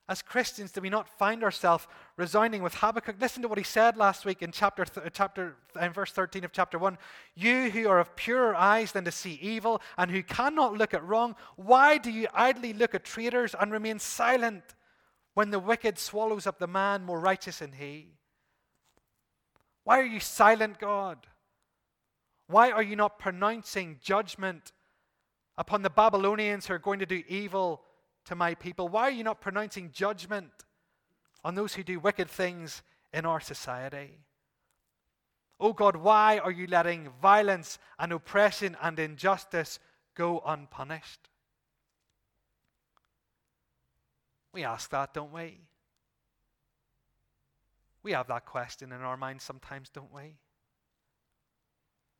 As 0.08 0.22
Christians, 0.22 0.70
do 0.70 0.80
we 0.80 0.88
not 0.88 1.08
find 1.08 1.42
ourselves 1.42 1.88
resounding 2.16 2.62
with 2.62 2.74
Habakkuk? 2.74 3.16
Listen 3.20 3.42
to 3.42 3.48
what 3.48 3.58
he 3.58 3.64
said 3.64 3.96
last 3.96 4.24
week 4.24 4.40
in 4.40 4.52
chapter, 4.52 4.84
th- 4.84 5.04
uh, 5.04 5.10
chapter 5.10 5.56
uh, 5.74 5.84
in 5.84 5.92
verse 5.92 6.12
13 6.12 6.44
of 6.44 6.52
chapter 6.52 6.78
1. 6.78 6.96
You 7.34 7.70
who 7.70 7.88
are 7.88 7.98
of 7.98 8.14
purer 8.14 8.54
eyes 8.54 8.92
than 8.92 9.04
to 9.04 9.10
see 9.10 9.32
evil 9.42 9.82
and 9.98 10.08
who 10.10 10.22
cannot 10.22 10.74
look 10.74 10.94
at 10.94 11.04
wrong, 11.04 11.34
why 11.56 11.98
do 11.98 12.12
you 12.12 12.28
idly 12.32 12.72
look 12.72 12.94
at 12.94 13.04
traitors 13.04 13.56
and 13.58 13.72
remain 13.72 13.98
silent 13.98 14.62
when 15.34 15.50
the 15.50 15.58
wicked 15.58 15.98
swallows 15.98 16.46
up 16.46 16.60
the 16.60 16.68
man 16.68 17.04
more 17.04 17.18
righteous 17.18 17.58
than 17.58 17.72
he? 17.72 18.12
Why 19.82 19.98
are 19.98 20.06
you 20.06 20.20
silent, 20.20 20.78
God? 20.78 21.26
Why 22.46 22.70
are 22.70 22.82
you 22.82 22.94
not 22.94 23.18
pronouncing 23.18 23.98
judgment 24.00 24.72
upon 25.58 25.82
the 25.82 25.90
Babylonians 25.90 26.66
who 26.66 26.74
are 26.74 26.78
going 26.78 27.00
to 27.00 27.06
do 27.06 27.24
evil 27.26 27.82
to 28.26 28.34
my 28.34 28.54
people? 28.54 28.88
Why 28.88 29.02
are 29.02 29.10
you 29.10 29.24
not 29.24 29.40
pronouncing 29.40 29.90
judgment 29.92 30.50
on 31.44 31.54
those 31.54 31.74
who 31.74 31.82
do 31.82 31.98
wicked 31.98 32.28
things 32.28 32.82
in 33.12 33.24
our 33.24 33.40
society? 33.40 34.18
Oh 35.58 35.72
God, 35.72 35.96
why 35.96 36.38
are 36.38 36.50
you 36.50 36.66
letting 36.66 37.08
violence 37.22 37.78
and 37.98 38.12
oppression 38.12 38.76
and 38.82 38.98
injustice 38.98 39.78
go 40.14 40.42
unpunished? 40.44 41.30
We 44.52 44.64
ask 44.64 44.90
that, 44.90 45.14
don't 45.14 45.32
we? 45.32 45.60
We 48.02 48.12
have 48.12 48.28
that 48.28 48.46
question 48.46 48.92
in 48.92 49.00
our 49.00 49.16
minds 49.16 49.44
sometimes, 49.44 49.88
don't 49.88 50.12
we? 50.14 50.36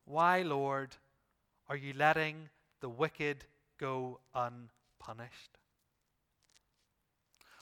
Why, 0.05 0.43
Lord, 0.43 0.97
are 1.69 1.77
you 1.77 1.93
letting 1.95 2.49
the 2.81 2.89
wicked 2.89 3.45
go 3.79 4.21
unpunished? 4.35 5.59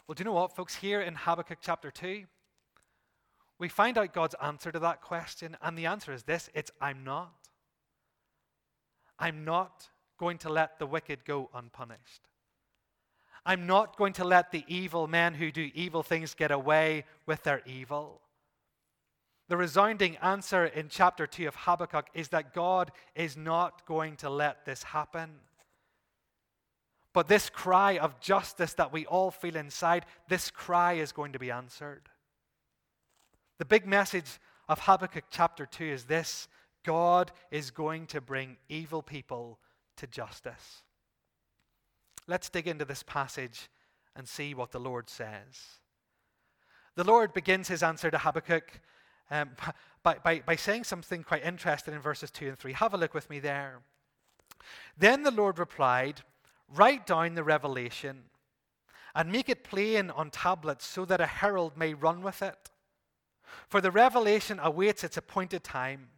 Well, 0.07 0.15
do 0.15 0.21
you 0.21 0.25
know 0.27 0.33
what, 0.33 0.55
folks? 0.55 0.75
Here 0.75 1.01
in 1.01 1.15
Habakkuk 1.15 1.59
chapter 1.63 1.91
2, 1.91 2.25
we 3.59 3.69
find 3.69 3.97
out 3.97 4.13
God's 4.13 4.35
answer 4.43 4.71
to 4.71 4.79
that 4.81 5.01
question, 5.01 5.57
and 5.63 5.79
the 5.79 5.87
answer 5.87 6.13
is 6.13 6.25
this 6.25 6.51
it's 6.55 6.71
I'm 6.81 7.05
not. 7.05 7.33
I'm 9.19 9.45
not 9.45 9.89
going 10.19 10.39
to 10.39 10.51
let 10.51 10.79
the 10.79 10.87
wicked 10.87 11.25
go 11.25 11.49
unpunished. 11.55 12.29
I'm 13.47 13.67
not 13.67 13.97
going 13.97 14.13
to 14.15 14.25
let 14.25 14.51
the 14.51 14.65
evil 14.69 15.07
men 15.07 15.35
who 15.35 15.51
do 15.51 15.71
evil 15.75 16.03
things 16.03 16.35
get 16.35 16.51
away 16.51 17.05
with 17.27 17.43
their 17.43 17.63
evil. 17.67 18.21
The 19.49 19.57
resounding 19.57 20.17
answer 20.19 20.65
in 20.67 20.89
chapter 20.89 21.27
2 21.27 21.49
of 21.49 21.55
Habakkuk 21.55 22.09
is 22.15 22.29
that 22.29 22.55
God 22.55 22.91
is 23.15 23.37
not 23.37 23.87
going 23.87 24.17
to 24.17 24.31
let 24.31 24.65
this 24.65 24.83
happen. 24.83 25.31
But 27.15 27.29
this 27.29 27.49
cry 27.49 27.97
of 27.97 28.21
justice 28.21 28.75
that 28.75 28.93
we 28.93 29.07
all 29.07 29.31
feel 29.31 29.57
inside, 29.57 30.05
this 30.29 30.51
cry 30.51 30.95
is 30.95 31.13
going 31.13 31.33
to 31.33 31.39
be 31.39 31.51
answered. 31.51 32.11
The 33.59 33.65
big 33.65 33.87
message 33.87 34.41
of 34.69 34.81
Habakkuk 34.81 35.25
chapter 35.31 35.65
2 35.65 35.85
is 35.85 36.05
this 36.05 36.49
God 36.85 37.31
is 37.53 37.71
going 37.71 38.07
to 38.09 38.21
bring 38.21 38.57
evil 38.69 39.01
people 39.01 39.61
to 39.97 40.09
justice. 40.09 40.83
Let's 42.27 42.51
dig 42.51 42.67
into 42.67 42.85
this 42.85 43.05
passage 43.05 43.71
and 44.17 44.29
see 44.29 44.53
what 44.53 44.73
the 44.73 44.81
Lord 44.81 45.09
says. 45.09 45.79
The 46.97 47.05
Lord 47.05 47.33
begins 47.33 47.69
his 47.69 47.83
answer 47.83 48.11
to 48.11 48.19
Habakkuk 48.19 48.81
um, 49.31 49.51
by, 50.03 50.17
by, 50.23 50.41
by 50.41 50.57
saying 50.57 50.85
something 50.85 51.23
quite 51.23 51.45
interesting 51.45 51.95
in 51.95 52.01
verses 52.01 52.33
2 52.33 52.49
and 52.49 52.59
3. 52.59 52.73
Have 52.73 52.93
a 52.93 52.99
look 52.99 53.15
with 53.15 53.31
me 53.31 53.39
there. 53.39 53.83
Then 54.99 55.23
the 55.23 55.31
Lord 55.31 55.59
replied, 55.59 56.23
Write 56.69 57.07
down 57.07 57.35
the 57.35 57.45
revelation 57.45 58.25
and 59.15 59.31
make 59.31 59.49
it 59.49 59.65
plain 59.65 60.11
on 60.11 60.31
tablets 60.31 60.87
so 60.87 61.05
that 61.05 61.21
a 61.21 61.27
herald 61.27 61.77
may 61.77 61.95
run 61.95 62.23
with 62.23 62.43
it. 62.43 62.71
For 63.69 63.81
the 63.81 63.91
revelation 63.91 64.59
awaits 64.61 65.05
its 65.05 65.17
appointed 65.17 65.63
time. 65.63 66.09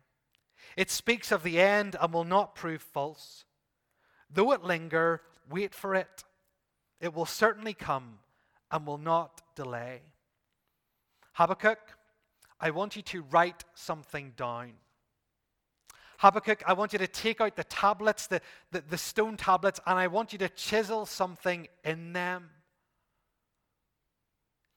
It 0.77 0.91
speaks 0.91 1.31
of 1.33 1.43
the 1.43 1.61
end 1.61 1.97
and 2.01 2.13
will 2.13 2.25
not 2.25 2.55
prove 2.55 2.83
false. 2.83 3.45
Though 4.31 4.53
it 4.53 4.63
linger, 4.63 5.23
wait 5.51 5.75
for 5.75 5.95
it. 5.95 6.25
It 7.01 7.15
will 7.15 7.27
certainly 7.27 7.75
come 7.75 8.19
and 8.71 8.87
will 8.87 8.99
not 8.99 9.43
delay. 9.55 10.01
Habakkuk, 11.35 11.79
I 12.59 12.71
want 12.71 12.97
you 12.97 13.03
to 13.03 13.23
write 13.23 13.65
something 13.75 14.33
down. 14.37 14.73
Habakkuk, 16.19 16.63
I 16.67 16.73
want 16.73 16.93
you 16.93 16.99
to 16.99 17.07
take 17.07 17.41
out 17.41 17.57
the 17.57 17.65
tablets, 17.65 18.27
the, 18.27 18.41
the, 18.73 18.83
the, 18.89 18.99
stone 18.99 19.37
tablets, 19.37 19.81
and 19.87 19.99
I 19.99 20.07
want 20.07 20.33
you 20.33 20.39
to 20.41 20.49
chisel 20.51 21.07
something 21.07 21.69
in 21.85 22.13
them. 22.13 22.51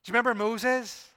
Do 0.03 0.09
you 0.09 0.13
remember 0.13 0.33
Moses? 0.35 1.09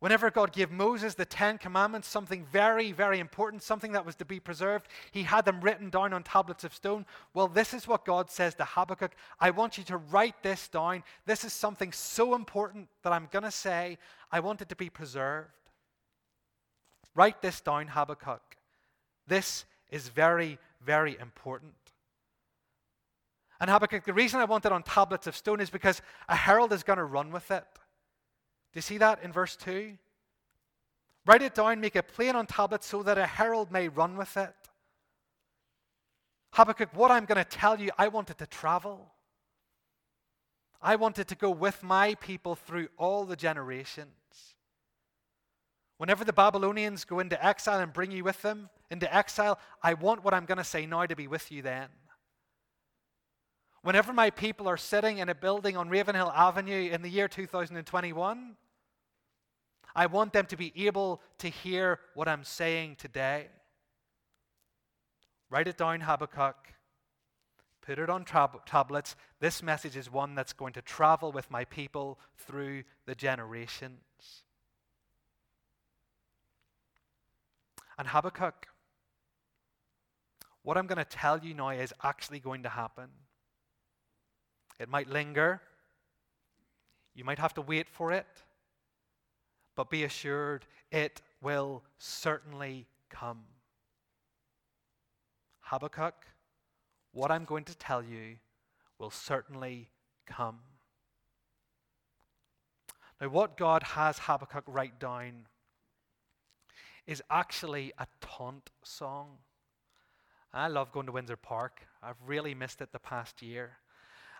Whenever 0.00 0.30
God 0.30 0.52
gave 0.54 0.70
Moses 0.70 1.14
the 1.14 1.26
Ten 1.26 1.58
Commandments, 1.58 2.08
something 2.08 2.46
very, 2.50 2.90
very 2.90 3.20
important, 3.20 3.62
something 3.62 3.92
that 3.92 4.06
was 4.06 4.16
to 4.16 4.24
be 4.24 4.40
preserved, 4.40 4.88
he 5.12 5.22
had 5.22 5.44
them 5.44 5.60
written 5.60 5.90
down 5.90 6.14
on 6.14 6.22
tablets 6.22 6.64
of 6.64 6.74
stone. 6.74 7.04
Well, 7.34 7.48
this 7.48 7.74
is 7.74 7.86
what 7.86 8.06
God 8.06 8.30
says 8.30 8.54
to 8.54 8.64
Habakkuk 8.64 9.12
I 9.38 9.50
want 9.50 9.76
you 9.76 9.84
to 9.84 9.98
write 9.98 10.42
this 10.42 10.68
down. 10.68 11.04
This 11.26 11.44
is 11.44 11.52
something 11.52 11.92
so 11.92 12.34
important 12.34 12.88
that 13.02 13.12
I'm 13.12 13.28
going 13.30 13.42
to 13.42 13.50
say. 13.50 13.98
I 14.32 14.40
want 14.40 14.62
it 14.62 14.70
to 14.70 14.76
be 14.76 14.88
preserved. 14.88 15.50
Write 17.14 17.42
this 17.42 17.60
down, 17.60 17.88
Habakkuk. 17.88 18.49
This 19.30 19.64
is 19.90 20.08
very, 20.08 20.58
very 20.84 21.16
important. 21.20 21.72
And 23.60 23.70
Habakkuk, 23.70 24.04
the 24.04 24.12
reason 24.12 24.40
I 24.40 24.44
want 24.44 24.66
it 24.66 24.72
on 24.72 24.82
tablets 24.82 25.28
of 25.28 25.36
stone 25.36 25.60
is 25.60 25.70
because 25.70 26.02
a 26.28 26.34
herald 26.34 26.72
is 26.72 26.82
going 26.82 26.96
to 26.96 27.04
run 27.04 27.30
with 27.30 27.48
it. 27.52 27.64
Do 28.72 28.78
you 28.78 28.82
see 28.82 28.98
that 28.98 29.22
in 29.22 29.30
verse 29.30 29.54
2? 29.54 29.96
Write 31.26 31.42
it 31.42 31.54
down, 31.54 31.80
make 31.80 31.94
it 31.94 32.08
plain 32.08 32.34
on 32.34 32.46
tablets 32.46 32.88
so 32.88 33.04
that 33.04 33.18
a 33.18 33.26
herald 33.26 33.70
may 33.70 33.86
run 33.86 34.16
with 34.16 34.36
it. 34.36 34.54
Habakkuk, 36.54 36.88
what 36.92 37.12
I'm 37.12 37.24
going 37.24 37.38
to 37.38 37.48
tell 37.48 37.78
you, 37.78 37.90
I 37.96 38.08
want 38.08 38.30
it 38.30 38.38
to 38.38 38.46
travel. 38.46 39.12
I 40.82 40.96
want 40.96 41.20
it 41.20 41.28
to 41.28 41.36
go 41.36 41.52
with 41.52 41.84
my 41.84 42.16
people 42.16 42.56
through 42.56 42.88
all 42.96 43.24
the 43.24 43.36
generations. 43.36 44.10
Whenever 46.00 46.24
the 46.24 46.32
Babylonians 46.32 47.04
go 47.04 47.20
into 47.20 47.44
exile 47.44 47.78
and 47.78 47.92
bring 47.92 48.10
you 48.10 48.24
with 48.24 48.40
them 48.40 48.70
into 48.90 49.14
exile, 49.14 49.58
I 49.82 49.92
want 49.92 50.24
what 50.24 50.32
I'm 50.32 50.46
going 50.46 50.56
to 50.56 50.64
say 50.64 50.86
now 50.86 51.04
to 51.04 51.14
be 51.14 51.26
with 51.26 51.52
you 51.52 51.60
then. 51.60 51.88
Whenever 53.82 54.14
my 54.14 54.30
people 54.30 54.66
are 54.66 54.78
sitting 54.78 55.18
in 55.18 55.28
a 55.28 55.34
building 55.34 55.76
on 55.76 55.90
Ravenhill 55.90 56.32
Avenue 56.34 56.88
in 56.90 57.02
the 57.02 57.10
year 57.10 57.28
2021, 57.28 58.56
I 59.94 60.06
want 60.06 60.32
them 60.32 60.46
to 60.46 60.56
be 60.56 60.72
able 60.86 61.20
to 61.36 61.50
hear 61.50 62.00
what 62.14 62.28
I'm 62.28 62.44
saying 62.44 62.96
today. 62.96 63.48
Write 65.50 65.68
it 65.68 65.76
down, 65.76 66.00
Habakkuk. 66.00 66.56
Put 67.82 67.98
it 67.98 68.08
on 68.08 68.24
tab- 68.24 68.64
tablets. 68.64 69.16
This 69.38 69.62
message 69.62 69.98
is 69.98 70.10
one 70.10 70.34
that's 70.34 70.54
going 70.54 70.72
to 70.72 70.80
travel 70.80 71.30
with 71.30 71.50
my 71.50 71.66
people 71.66 72.18
through 72.38 72.84
the 73.04 73.14
generations. 73.14 74.44
And 78.00 78.08
Habakkuk, 78.08 78.66
what 80.62 80.78
I'm 80.78 80.86
going 80.86 80.96
to 80.96 81.04
tell 81.04 81.38
you 81.38 81.52
now 81.52 81.68
is 81.68 81.92
actually 82.02 82.40
going 82.40 82.62
to 82.62 82.70
happen. 82.70 83.10
It 84.78 84.88
might 84.88 85.06
linger, 85.06 85.60
you 87.14 87.24
might 87.24 87.38
have 87.38 87.52
to 87.56 87.60
wait 87.60 87.90
for 87.90 88.10
it, 88.10 88.26
but 89.76 89.90
be 89.90 90.04
assured 90.04 90.64
it 90.90 91.20
will 91.42 91.82
certainly 91.98 92.86
come. 93.10 93.42
Habakkuk, 95.60 96.24
what 97.12 97.30
I'm 97.30 97.44
going 97.44 97.64
to 97.64 97.76
tell 97.76 98.02
you 98.02 98.36
will 98.98 99.10
certainly 99.10 99.90
come. 100.26 100.60
Now, 103.20 103.28
what 103.28 103.58
God 103.58 103.82
has 103.82 104.20
Habakkuk 104.20 104.64
write 104.66 104.98
down 104.98 105.44
is 107.10 107.20
actually 107.28 107.92
a 107.98 108.06
taunt 108.20 108.70
song. 108.84 109.38
I 110.54 110.68
love 110.68 110.92
going 110.92 111.06
to 111.06 111.12
Windsor 111.12 111.36
Park. 111.36 111.80
I've 112.00 112.16
really 112.24 112.54
missed 112.54 112.80
it 112.80 112.92
the 112.92 113.00
past 113.00 113.42
year. 113.42 113.78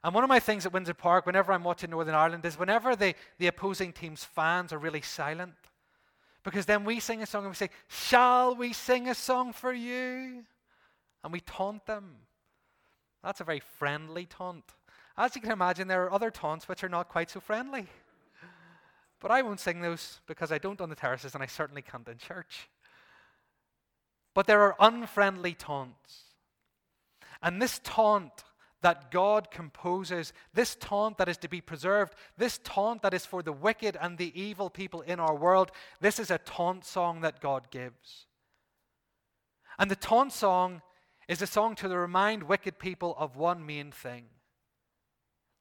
And 0.04 0.14
one 0.14 0.22
of 0.22 0.28
my 0.28 0.38
things 0.38 0.64
at 0.64 0.72
Windsor 0.72 0.94
Park, 0.94 1.26
whenever 1.26 1.52
I'm 1.52 1.64
watching 1.64 1.90
Northern 1.90 2.14
Ireland, 2.14 2.44
is 2.44 2.56
whenever 2.56 2.94
the, 2.94 3.16
the 3.38 3.48
opposing 3.48 3.92
team's 3.92 4.22
fans 4.22 4.72
are 4.72 4.78
really 4.78 5.00
silent. 5.00 5.54
Because 6.44 6.64
then 6.64 6.84
we 6.84 7.00
sing 7.00 7.22
a 7.22 7.26
song 7.26 7.42
and 7.42 7.50
we 7.50 7.56
say, 7.56 7.70
Shall 7.88 8.54
we 8.54 8.72
sing 8.72 9.08
a 9.08 9.16
song 9.16 9.52
for 9.52 9.72
you? 9.72 10.44
And 11.24 11.32
we 11.32 11.40
taunt 11.40 11.86
them. 11.86 12.14
That's 13.24 13.40
a 13.40 13.44
very 13.44 13.60
friendly 13.60 14.26
taunt. 14.26 14.64
As 15.16 15.34
you 15.34 15.42
can 15.42 15.50
imagine, 15.50 15.88
there 15.88 16.04
are 16.04 16.12
other 16.12 16.30
taunts 16.30 16.68
which 16.68 16.84
are 16.84 16.88
not 16.88 17.08
quite 17.08 17.30
so 17.30 17.40
friendly. 17.40 17.88
But 19.20 19.30
I 19.30 19.42
won't 19.42 19.60
sing 19.60 19.80
those 19.80 20.20
because 20.26 20.50
I 20.50 20.58
don't 20.58 20.80
on 20.80 20.88
the 20.88 20.94
terraces 20.94 21.34
and 21.34 21.42
I 21.42 21.46
certainly 21.46 21.82
can't 21.82 22.08
in 22.08 22.18
church. 22.18 22.68
But 24.34 24.46
there 24.46 24.62
are 24.62 24.76
unfriendly 24.80 25.54
taunts. 25.54 26.24
And 27.42 27.60
this 27.60 27.80
taunt 27.84 28.44
that 28.82 29.10
God 29.10 29.50
composes, 29.50 30.32
this 30.54 30.74
taunt 30.74 31.18
that 31.18 31.28
is 31.28 31.36
to 31.38 31.48
be 31.48 31.60
preserved, 31.60 32.14
this 32.38 32.58
taunt 32.64 33.02
that 33.02 33.12
is 33.12 33.26
for 33.26 33.42
the 33.42 33.52
wicked 33.52 33.96
and 34.00 34.16
the 34.16 34.40
evil 34.40 34.70
people 34.70 35.02
in 35.02 35.20
our 35.20 35.34
world, 35.34 35.70
this 36.00 36.18
is 36.18 36.30
a 36.30 36.38
taunt 36.38 36.84
song 36.84 37.20
that 37.20 37.40
God 37.40 37.70
gives. 37.70 38.26
And 39.78 39.90
the 39.90 39.96
taunt 39.96 40.32
song 40.32 40.82
is 41.28 41.42
a 41.42 41.46
song 41.46 41.74
to 41.76 41.88
remind 41.88 42.42
wicked 42.42 42.78
people 42.78 43.14
of 43.18 43.36
one 43.36 43.64
main 43.64 43.90
thing 43.90 44.24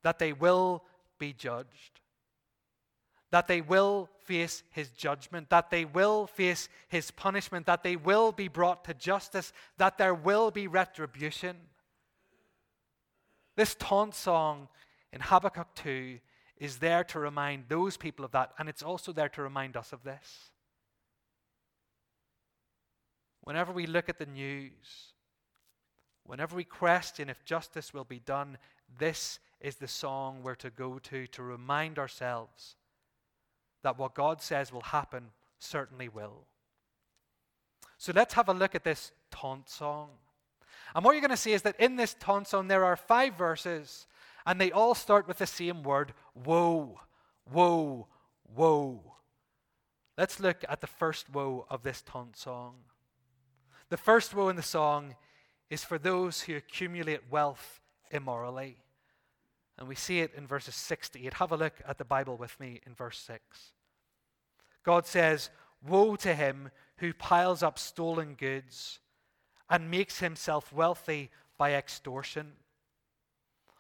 that 0.04 0.20
they 0.20 0.34
will 0.34 0.84
be 1.20 1.34
judged, 1.34 2.00
that 3.32 3.48
they 3.48 3.62
will 3.62 4.10
face 4.24 4.64
his 4.72 4.90
judgment, 4.90 5.50
that 5.50 5.70
they 5.70 5.86
will 5.86 6.28
face 6.28 6.68
his 6.88 7.12
punishment, 7.12 7.66
that 7.68 7.84
they 7.84 7.96
will 7.96 8.32
be 8.32 8.48
brought 8.48 8.84
to 8.86 8.94
justice, 8.94 9.54
that 9.78 9.98
there 9.98 10.14
will 10.14 10.52
be 10.52 10.68
retribution. 10.68 11.56
This 13.56 13.76
taunt 13.76 14.16
song 14.16 14.68
in 15.14 15.22
Habakkuk 15.22 15.68
2 15.76 16.20
is 16.58 16.78
there 16.78 17.04
to 17.06 17.20
remind 17.20 17.66
those 17.68 17.98
people 17.98 18.26
of 18.26 18.32
that, 18.32 18.52
and 18.58 18.68
it's 18.68 18.84
also 18.84 19.12
there 19.12 19.30
to 19.30 19.42
remind 19.42 19.78
us 19.78 19.94
of 19.94 20.04
this. 20.04 20.52
Whenever 23.42 23.72
we 23.72 23.86
look 23.86 24.10
at 24.10 24.18
the 24.18 24.26
news, 24.26 25.14
whenever 26.26 26.56
we 26.56 26.64
question 26.64 27.30
if 27.30 27.46
justice 27.46 27.94
will 27.94 28.04
be 28.04 28.20
done, 28.20 28.58
this 28.98 29.40
is 29.62 29.76
the 29.76 29.88
song 29.88 30.42
we're 30.44 30.56
to 30.56 30.70
go 30.70 31.00
to 31.00 31.28
to 31.28 31.44
remind 31.44 32.00
ourselves 32.00 32.76
that 33.84 33.98
what 33.98 34.14
God 34.14 34.42
says 34.42 34.72
will 34.72 34.82
happen 34.82 35.32
certainly 35.60 36.10
will. 36.10 36.46
So 37.98 38.14
let's 38.16 38.34
have 38.34 38.50
a 38.50 38.54
look 38.54 38.76
at 38.76 38.84
this 38.84 39.12
taunt 39.32 39.70
song. 39.70 40.10
And 40.96 41.04
what 41.04 41.12
you're 41.12 41.22
going 41.22 41.30
to 41.32 41.38
see 41.38 41.54
is 41.54 41.62
that 41.64 41.80
in 41.80 41.96
this 41.96 42.16
taunt 42.20 42.48
song, 42.48 42.68
there 42.68 42.86
are 42.86 42.96
five 42.96 43.36
verses, 43.36 44.08
and 44.46 44.60
they 44.60 44.72
all 44.72 44.96
start 44.96 45.28
with 45.28 45.38
the 45.38 45.46
same 45.46 45.84
word 45.84 46.14
woe, 46.34 47.00
woe, 47.52 48.08
woe. 48.56 49.02
Let's 50.18 50.40
look 50.40 50.64
at 50.68 50.82
the 50.82 50.88
first 50.88 51.30
woe 51.30 51.66
of 51.70 51.84
this 51.84 52.02
taunt 52.02 52.38
song. 52.38 52.76
The 53.90 53.98
first 53.98 54.34
woe 54.34 54.50
in 54.50 54.56
the 54.56 54.62
song 54.62 55.16
is 55.70 55.84
for 55.84 55.98
those 55.98 56.42
who 56.42 56.56
accumulate 56.56 57.22
wealth 57.30 57.80
immorally. 58.12 58.78
And 59.80 59.88
we 59.88 59.96
see 59.96 60.20
it 60.20 60.34
in 60.36 60.46
verses 60.46 60.76
6 60.76 61.10
to 61.10 61.26
8. 61.26 61.34
Have 61.36 61.52
a 61.54 61.58
look 61.58 61.74
at 61.88 61.98
the 61.98 62.06
Bible 62.06 62.36
with 62.36 62.60
me 62.60 62.82
in 62.86 62.94
verse 62.94 63.18
6. 63.20 63.72
God 64.84 65.08
says, 65.08 65.50
Woe 65.88 66.18
to 66.18 66.36
him 66.36 66.70
who 66.98 67.14
piles 67.14 67.64
up 67.64 67.80
stolen 67.80 68.34
goods 68.34 69.00
and 69.70 69.90
makes 69.90 70.20
himself 70.20 70.74
wealthy 70.74 71.30
by 71.58 71.74
extortion. 71.74 72.52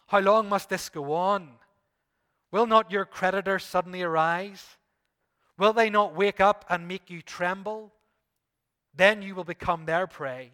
How 0.07 0.19
long 0.19 0.47
must 0.47 0.69
this 0.69 0.87
go 0.87 1.11
on? 1.13 1.49
Will 2.51 2.65
not 2.65 2.91
your 2.91 3.05
creditors 3.05 3.65
suddenly 3.65 4.01
arise? 4.01 4.77
Will 5.57 5.73
they 5.73 5.89
not 5.89 6.15
wake 6.15 6.39
up 6.39 6.63
and 6.69 6.87
make 6.87 7.09
you 7.09 7.21
tremble? 7.21 7.91
Then 8.95 9.21
you 9.21 9.35
will 9.35 9.43
become 9.43 9.85
their 9.85 10.07
prey. 10.07 10.51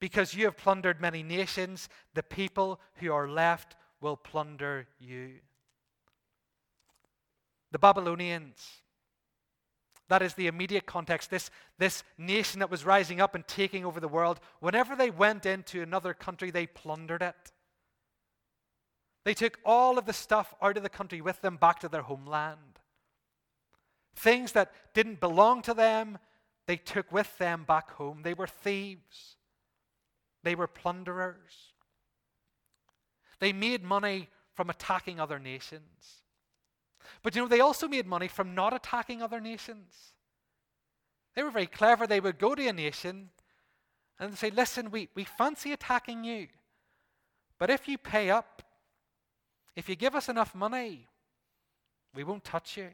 Because 0.00 0.34
you 0.34 0.46
have 0.46 0.56
plundered 0.56 1.00
many 1.02 1.22
nations, 1.22 1.90
the 2.14 2.22
people 2.22 2.80
who 2.94 3.12
are 3.12 3.28
left 3.28 3.76
will 4.00 4.16
plunder 4.16 4.86
you. 4.98 5.36
The 7.72 7.78
Babylonians 7.78 8.82
that 10.08 10.22
is 10.22 10.34
the 10.34 10.46
immediate 10.46 10.86
context. 10.86 11.30
This, 11.30 11.50
this 11.78 12.04
nation 12.16 12.60
that 12.60 12.70
was 12.70 12.84
rising 12.84 13.20
up 13.20 13.34
and 13.34 13.46
taking 13.46 13.84
over 13.84 14.00
the 14.00 14.08
world, 14.08 14.40
whenever 14.60 14.94
they 14.94 15.10
went 15.10 15.46
into 15.46 15.82
another 15.82 16.14
country, 16.14 16.50
they 16.50 16.66
plundered 16.66 17.22
it. 17.22 17.52
They 19.24 19.34
took 19.34 19.58
all 19.64 19.98
of 19.98 20.06
the 20.06 20.12
stuff 20.12 20.54
out 20.62 20.76
of 20.76 20.84
the 20.84 20.88
country 20.88 21.20
with 21.20 21.40
them 21.42 21.56
back 21.56 21.80
to 21.80 21.88
their 21.88 22.02
homeland. 22.02 22.78
Things 24.14 24.52
that 24.52 24.72
didn't 24.94 25.20
belong 25.20 25.62
to 25.62 25.74
them, 25.74 26.18
they 26.66 26.76
took 26.76 27.10
with 27.10 27.36
them 27.38 27.64
back 27.66 27.90
home. 27.92 28.20
They 28.22 28.34
were 28.34 28.46
thieves, 28.46 29.36
they 30.44 30.54
were 30.54 30.68
plunderers. 30.68 31.72
They 33.38 33.52
made 33.52 33.84
money 33.84 34.28
from 34.54 34.70
attacking 34.70 35.20
other 35.20 35.38
nations. 35.38 36.22
But 37.22 37.34
you 37.34 37.42
know, 37.42 37.48
they 37.48 37.60
also 37.60 37.88
made 37.88 38.06
money 38.06 38.28
from 38.28 38.54
not 38.54 38.74
attacking 38.74 39.22
other 39.22 39.40
nations. 39.40 40.12
They 41.34 41.42
were 41.42 41.50
very 41.50 41.66
clever. 41.66 42.06
They 42.06 42.20
would 42.20 42.38
go 42.38 42.54
to 42.54 42.66
a 42.66 42.72
nation 42.72 43.30
and 44.18 44.36
say, 44.36 44.50
Listen, 44.50 44.90
we, 44.90 45.08
we 45.14 45.24
fancy 45.24 45.72
attacking 45.72 46.24
you. 46.24 46.48
But 47.58 47.70
if 47.70 47.88
you 47.88 47.98
pay 47.98 48.30
up, 48.30 48.62
if 49.74 49.88
you 49.88 49.96
give 49.96 50.14
us 50.14 50.28
enough 50.28 50.54
money, 50.54 51.06
we 52.14 52.24
won't 52.24 52.44
touch 52.44 52.76
you. 52.76 52.88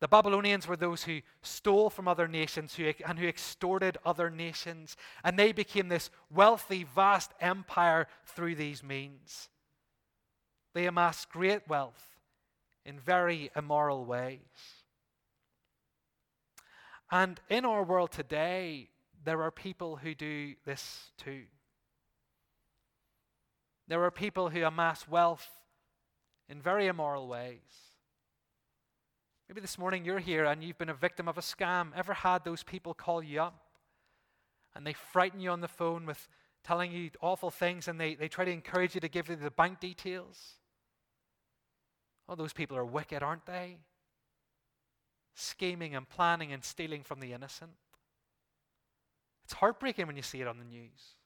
The 0.00 0.08
Babylonians 0.08 0.66
were 0.66 0.76
those 0.76 1.04
who 1.04 1.20
stole 1.42 1.90
from 1.90 2.08
other 2.08 2.26
nations 2.26 2.74
who, 2.74 2.92
and 3.06 3.18
who 3.18 3.26
extorted 3.26 3.98
other 4.04 4.30
nations, 4.30 4.96
and 5.22 5.38
they 5.38 5.52
became 5.52 5.88
this 5.88 6.10
wealthy, 6.30 6.84
vast 6.84 7.32
empire 7.38 8.06
through 8.24 8.54
these 8.54 8.82
means. 8.82 9.50
They 10.72 10.86
amassed 10.86 11.28
great 11.28 11.68
wealth 11.68 12.18
in 12.86 12.98
very 12.98 13.50
immoral 13.54 14.06
ways. 14.06 14.38
And 17.10 17.38
in 17.50 17.66
our 17.66 17.82
world 17.82 18.10
today, 18.10 18.88
there 19.22 19.42
are 19.42 19.50
people 19.50 19.96
who 19.96 20.14
do 20.14 20.54
this 20.64 21.10
too. 21.18 21.42
There 23.86 24.02
are 24.04 24.10
people 24.10 24.48
who 24.48 24.62
amass 24.62 25.06
wealth 25.06 25.48
in 26.48 26.62
very 26.62 26.86
immoral 26.86 27.28
ways. 27.28 27.89
Maybe 29.50 29.62
this 29.62 29.78
morning 29.78 30.04
you're 30.04 30.20
here 30.20 30.44
and 30.44 30.62
you've 30.62 30.78
been 30.78 30.90
a 30.90 30.94
victim 30.94 31.26
of 31.26 31.36
a 31.36 31.40
scam. 31.40 31.88
Ever 31.96 32.14
had 32.14 32.44
those 32.44 32.62
people 32.62 32.94
call 32.94 33.20
you 33.20 33.42
up 33.42 33.64
and 34.76 34.86
they 34.86 34.92
frighten 34.92 35.40
you 35.40 35.50
on 35.50 35.60
the 35.60 35.66
phone 35.66 36.06
with 36.06 36.28
telling 36.62 36.92
you 36.92 37.10
awful 37.20 37.50
things 37.50 37.88
and 37.88 38.00
they, 38.00 38.14
they 38.14 38.28
try 38.28 38.44
to 38.44 38.50
encourage 38.52 38.94
you 38.94 39.00
to 39.00 39.08
give 39.08 39.28
you 39.28 39.34
the 39.34 39.50
bank 39.50 39.80
details? 39.80 40.52
Oh, 42.28 42.36
those 42.36 42.52
people 42.52 42.76
are 42.76 42.84
wicked, 42.84 43.24
aren't 43.24 43.44
they? 43.44 43.78
Scheming 45.34 45.96
and 45.96 46.08
planning 46.08 46.52
and 46.52 46.62
stealing 46.62 47.02
from 47.02 47.18
the 47.18 47.32
innocent. 47.32 47.72
It's 49.42 49.54
heartbreaking 49.54 50.06
when 50.06 50.14
you 50.14 50.22
see 50.22 50.40
it 50.40 50.46
on 50.46 50.58
the 50.58 50.64
news. 50.64 51.16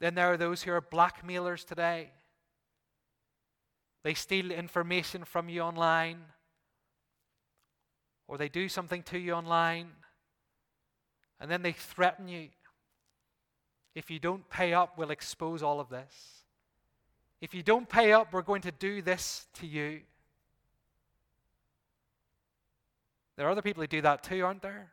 Then 0.00 0.14
there 0.14 0.32
are 0.32 0.38
those 0.38 0.62
who 0.62 0.72
are 0.72 0.80
blackmailers 0.80 1.64
today. 1.64 2.12
They 4.02 4.14
steal 4.14 4.50
information 4.50 5.24
from 5.24 5.48
you 5.48 5.62
online, 5.62 6.20
or 8.26 8.38
they 8.38 8.48
do 8.48 8.68
something 8.68 9.02
to 9.04 9.18
you 9.18 9.32
online, 9.32 9.90
And 11.40 11.50
then 11.50 11.62
they 11.62 11.72
threaten 11.72 12.26
you. 12.28 12.48
If 13.94 14.10
you 14.10 14.18
don't 14.18 14.48
pay 14.50 14.74
up, 14.74 14.98
we'll 14.98 15.10
expose 15.10 15.62
all 15.62 15.80
of 15.80 15.88
this. 15.88 16.44
If 17.40 17.54
you 17.54 17.62
don't 17.62 17.88
pay 17.88 18.12
up, 18.12 18.32
we're 18.32 18.42
going 18.42 18.62
to 18.62 18.72
do 18.72 19.02
this 19.02 19.46
to 19.54 19.66
you. 19.66 20.00
There 23.36 23.46
are 23.46 23.50
other 23.50 23.62
people 23.62 23.82
who 23.82 23.86
do 23.86 24.02
that 24.02 24.24
too, 24.24 24.44
aren't 24.44 24.62
there? 24.62 24.90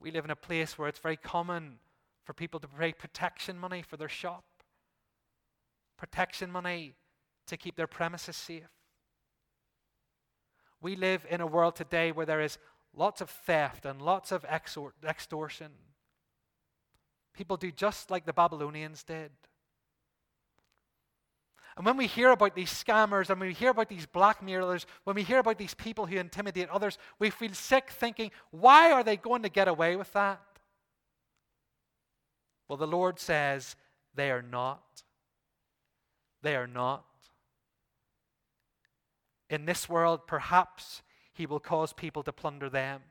We 0.00 0.10
live 0.10 0.24
in 0.24 0.32
a 0.32 0.36
place 0.36 0.76
where 0.76 0.88
it's 0.88 0.98
very 0.98 1.16
common 1.16 1.78
for 2.24 2.32
people 2.32 2.58
to 2.60 2.68
pay 2.68 2.92
protection 2.92 3.56
money 3.56 3.82
for 3.82 3.96
their 3.96 4.08
shop, 4.08 4.44
protection 5.96 6.50
money 6.50 6.94
to 7.48 7.56
keep 7.56 7.76
their 7.76 7.86
premises 7.86 8.36
safe. 8.36 8.68
We 10.80 10.96
live 10.96 11.26
in 11.28 11.40
a 11.40 11.46
world 11.46 11.76
today 11.76 12.12
where 12.12 12.26
there 12.26 12.40
is 12.40 12.58
lots 12.94 13.20
of 13.20 13.30
theft 13.30 13.84
and 13.84 14.00
lots 14.00 14.32
of 14.32 14.44
extortion. 14.44 15.72
People 17.34 17.56
do 17.56 17.70
just 17.70 18.10
like 18.10 18.26
the 18.26 18.32
Babylonians 18.32 19.02
did. 19.02 19.30
And 21.76 21.86
when 21.86 21.96
we 21.96 22.08
hear 22.08 22.32
about 22.32 22.56
these 22.56 22.72
scammers 22.72 23.30
and 23.30 23.40
we 23.40 23.52
hear 23.52 23.70
about 23.70 23.88
these 23.88 24.06
blackmailers, 24.06 24.84
when 25.04 25.14
we 25.14 25.22
hear 25.22 25.38
about 25.38 25.58
these 25.58 25.74
people 25.74 26.06
who 26.06 26.16
intimidate 26.16 26.68
others, 26.70 26.98
we 27.20 27.30
feel 27.30 27.54
sick 27.54 27.90
thinking, 27.90 28.32
why 28.50 28.90
are 28.90 29.04
they 29.04 29.16
going 29.16 29.42
to 29.42 29.48
get 29.48 29.68
away 29.68 29.94
with 29.94 30.12
that? 30.12 30.40
Well, 32.66 32.78
the 32.78 32.86
Lord 32.86 33.20
says 33.20 33.76
they 34.14 34.32
are 34.32 34.42
not. 34.42 35.04
They 36.42 36.56
are 36.56 36.66
not. 36.66 37.04
In 39.50 39.64
this 39.64 39.88
world, 39.88 40.26
perhaps 40.26 41.02
He 41.32 41.46
will 41.46 41.60
cause 41.60 41.92
people 41.92 42.22
to 42.22 42.32
plunder 42.32 42.68
them. 42.68 43.02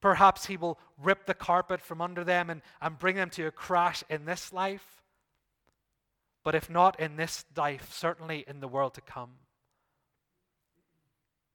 Perhaps 0.00 0.46
He 0.46 0.56
will 0.56 0.78
rip 1.02 1.26
the 1.26 1.34
carpet 1.34 1.80
from 1.80 2.00
under 2.00 2.24
them 2.24 2.50
and, 2.50 2.62
and 2.80 2.98
bring 2.98 3.16
them 3.16 3.30
to 3.30 3.46
a 3.46 3.50
crash 3.50 4.04
in 4.08 4.24
this 4.24 4.52
life. 4.52 5.02
But 6.44 6.54
if 6.54 6.70
not 6.70 7.00
in 7.00 7.16
this 7.16 7.44
life, 7.56 7.92
certainly 7.92 8.44
in 8.46 8.60
the 8.60 8.68
world 8.68 8.94
to 8.94 9.00
come. 9.00 9.30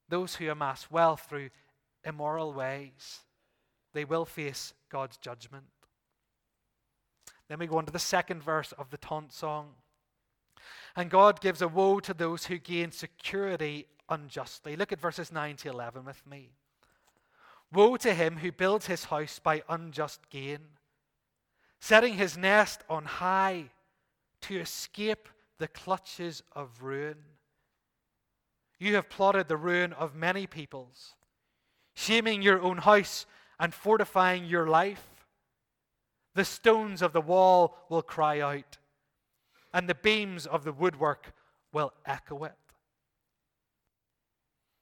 Those 0.09 0.35
who 0.35 0.49
amass 0.49 0.91
wealth 0.91 1.25
through 1.29 1.49
immoral 2.03 2.51
ways, 2.51 3.21
they 3.93 4.03
will 4.03 4.25
face 4.25 4.73
God's 4.89 5.15
judgment. 5.15 5.67
Then 7.47 7.59
we 7.59 7.67
go 7.67 7.77
on 7.77 7.85
to 7.85 7.91
the 7.91 7.99
second 7.99 8.43
verse 8.43 8.73
of 8.73 8.89
the 8.89 8.97
taunt 8.97 9.31
song. 9.31 9.71
And 10.95 11.09
God 11.09 11.41
gives 11.41 11.61
a 11.61 11.67
woe 11.67 11.99
to 12.01 12.13
those 12.13 12.45
who 12.45 12.57
gain 12.57 12.91
security 12.91 13.87
unjustly. 14.09 14.75
Look 14.75 14.91
at 14.91 14.99
verses 14.99 15.31
9 15.31 15.55
to 15.57 15.69
11 15.69 16.05
with 16.05 16.25
me. 16.27 16.51
Woe 17.71 17.95
to 17.97 18.13
him 18.13 18.37
who 18.37 18.51
builds 18.51 18.87
his 18.87 19.05
house 19.05 19.39
by 19.39 19.63
unjust 19.69 20.29
gain, 20.29 20.59
setting 21.79 22.15
his 22.15 22.37
nest 22.37 22.81
on 22.89 23.05
high 23.05 23.71
to 24.41 24.59
escape 24.59 25.29
the 25.57 25.69
clutches 25.69 26.43
of 26.53 26.81
ruin. 26.81 27.17
You 28.79 28.95
have 28.95 29.09
plotted 29.09 29.47
the 29.47 29.57
ruin 29.57 29.93
of 29.93 30.15
many 30.15 30.47
peoples, 30.47 31.15
shaming 31.93 32.41
your 32.41 32.59
own 32.59 32.79
house 32.79 33.25
and 33.59 33.73
fortifying 33.73 34.45
your 34.45 34.67
life. 34.67 35.07
The 36.33 36.45
stones 36.45 37.01
of 37.01 37.13
the 37.13 37.21
wall 37.21 37.77
will 37.89 38.01
cry 38.01 38.39
out, 38.39 38.77
and 39.73 39.87
the 39.87 39.95
beams 39.95 40.45
of 40.45 40.63
the 40.63 40.73
woodwork 40.73 41.33
will 41.73 41.93
echo 42.05 42.43
it. 42.43 42.53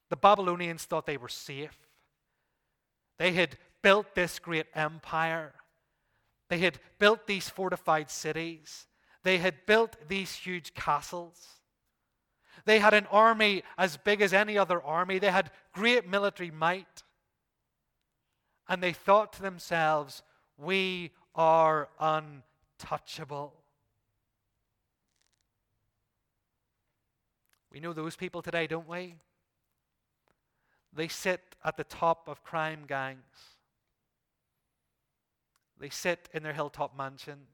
The 0.09 0.17
Babylonians 0.17 0.85
thought 0.85 1.05
they 1.05 1.17
were 1.17 1.29
safe. 1.29 1.77
They 3.17 3.33
had 3.33 3.57
built 3.81 4.15
this 4.15 4.39
great 4.39 4.65
empire. 4.73 5.53
They 6.49 6.59
had 6.59 6.79
built 6.97 7.27
these 7.27 7.49
fortified 7.49 8.09
cities. 8.09 8.87
They 9.23 9.37
had 9.37 9.65
built 9.65 9.95
these 10.07 10.33
huge 10.33 10.73
castles. 10.73 11.59
They 12.65 12.79
had 12.79 12.93
an 12.93 13.05
army 13.11 13.63
as 13.77 13.97
big 13.97 14.21
as 14.21 14.33
any 14.33 14.57
other 14.57 14.81
army. 14.81 15.19
They 15.19 15.31
had 15.31 15.51
great 15.73 16.07
military 16.07 16.51
might. 16.51 17.03
And 18.67 18.81
they 18.81 18.93
thought 18.93 19.33
to 19.33 19.41
themselves, 19.41 20.23
we 20.57 21.11
are 21.35 21.89
untouchable. 21.99 23.58
We 27.71 27.79
know 27.79 27.93
those 27.93 28.15
people 28.15 28.41
today, 28.41 28.67
don't 28.67 28.87
we? 28.87 29.15
They 30.93 31.07
sit 31.07 31.55
at 31.63 31.77
the 31.77 31.83
top 31.83 32.27
of 32.27 32.43
crime 32.43 32.85
gangs. 32.87 33.57
They 35.79 35.89
sit 35.89 36.27
in 36.33 36.43
their 36.43 36.53
hilltop 36.53 36.97
mansions 36.97 37.47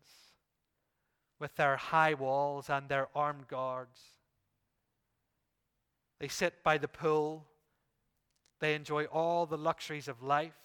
with 1.40 1.56
their 1.58 1.76
high 1.76 2.14
walls 2.14 2.70
and 2.70 2.88
their 2.88 3.10
armed 3.14 3.48
guards. 3.48 4.00
They 6.20 6.30
sit 6.30 6.64
by 6.64 6.78
the 6.78 6.88
pool. 6.88 7.46
They 8.60 8.74
enjoy 8.74 9.06
all 9.06 9.46
the 9.46 9.58
luxuries 9.58 10.08
of 10.08 10.24
life. 10.24 10.56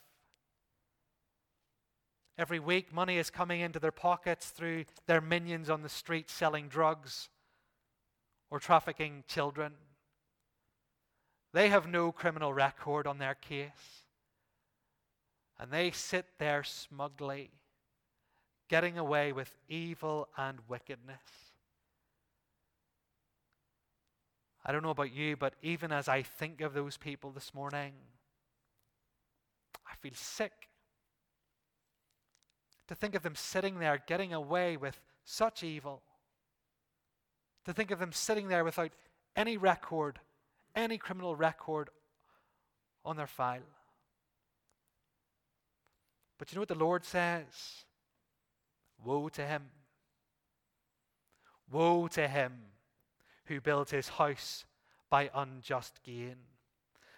Every 2.38 2.60
week, 2.60 2.94
money 2.94 3.18
is 3.18 3.28
coming 3.28 3.60
into 3.60 3.80
their 3.80 3.90
pockets 3.90 4.50
through 4.50 4.84
their 5.06 5.20
minions 5.20 5.68
on 5.68 5.82
the 5.82 5.88
street 5.88 6.30
selling 6.30 6.68
drugs 6.68 7.28
or 8.50 8.58
trafficking 8.58 9.24
children. 9.26 9.72
They 11.52 11.68
have 11.68 11.88
no 11.88 12.12
criminal 12.12 12.52
record 12.52 13.06
on 13.06 13.18
their 13.18 13.34
case. 13.34 14.04
And 15.58 15.70
they 15.70 15.90
sit 15.90 16.26
there 16.38 16.64
smugly 16.64 17.50
getting 18.68 18.98
away 18.98 19.32
with 19.32 19.54
evil 19.68 20.28
and 20.36 20.58
wickedness. 20.68 21.20
I 24.64 24.72
don't 24.72 24.82
know 24.82 24.90
about 24.90 25.12
you, 25.12 25.36
but 25.36 25.54
even 25.62 25.90
as 25.90 26.08
I 26.08 26.22
think 26.22 26.60
of 26.60 26.74
those 26.74 26.96
people 26.96 27.30
this 27.30 27.52
morning, 27.52 27.92
I 29.90 29.94
feel 29.96 30.12
sick. 30.14 30.52
To 32.88 32.94
think 32.94 33.14
of 33.14 33.22
them 33.22 33.34
sitting 33.34 33.78
there 33.78 34.02
getting 34.06 34.32
away 34.32 34.76
with 34.76 35.00
such 35.24 35.62
evil. 35.62 36.02
To 37.66 37.73
think 37.73 37.90
of 37.90 37.99
them 37.99 38.12
sitting 38.12 38.49
there 38.49 38.64
without 38.64 38.92
any 39.37 39.57
record, 39.57 40.18
any 40.75 40.99
criminal 40.99 41.37
record 41.37 41.90
on 43.05 43.16
their 43.16 43.27
file. 43.27 43.61
But 46.38 46.51
you 46.51 46.57
know 46.57 46.62
what 46.62 46.68
the 46.68 46.75
Lord 46.75 47.05
says? 47.05 47.85
Woe 49.05 49.29
to 49.31 49.46
him! 49.46 49.62
Woe 51.70 52.09
to 52.09 52.27
him 52.27 52.53
who 53.44 53.61
builds 53.61 53.90
his 53.90 54.09
house 54.09 54.64
by 55.11 55.31
unjust 55.35 56.01
gain, 56.03 56.37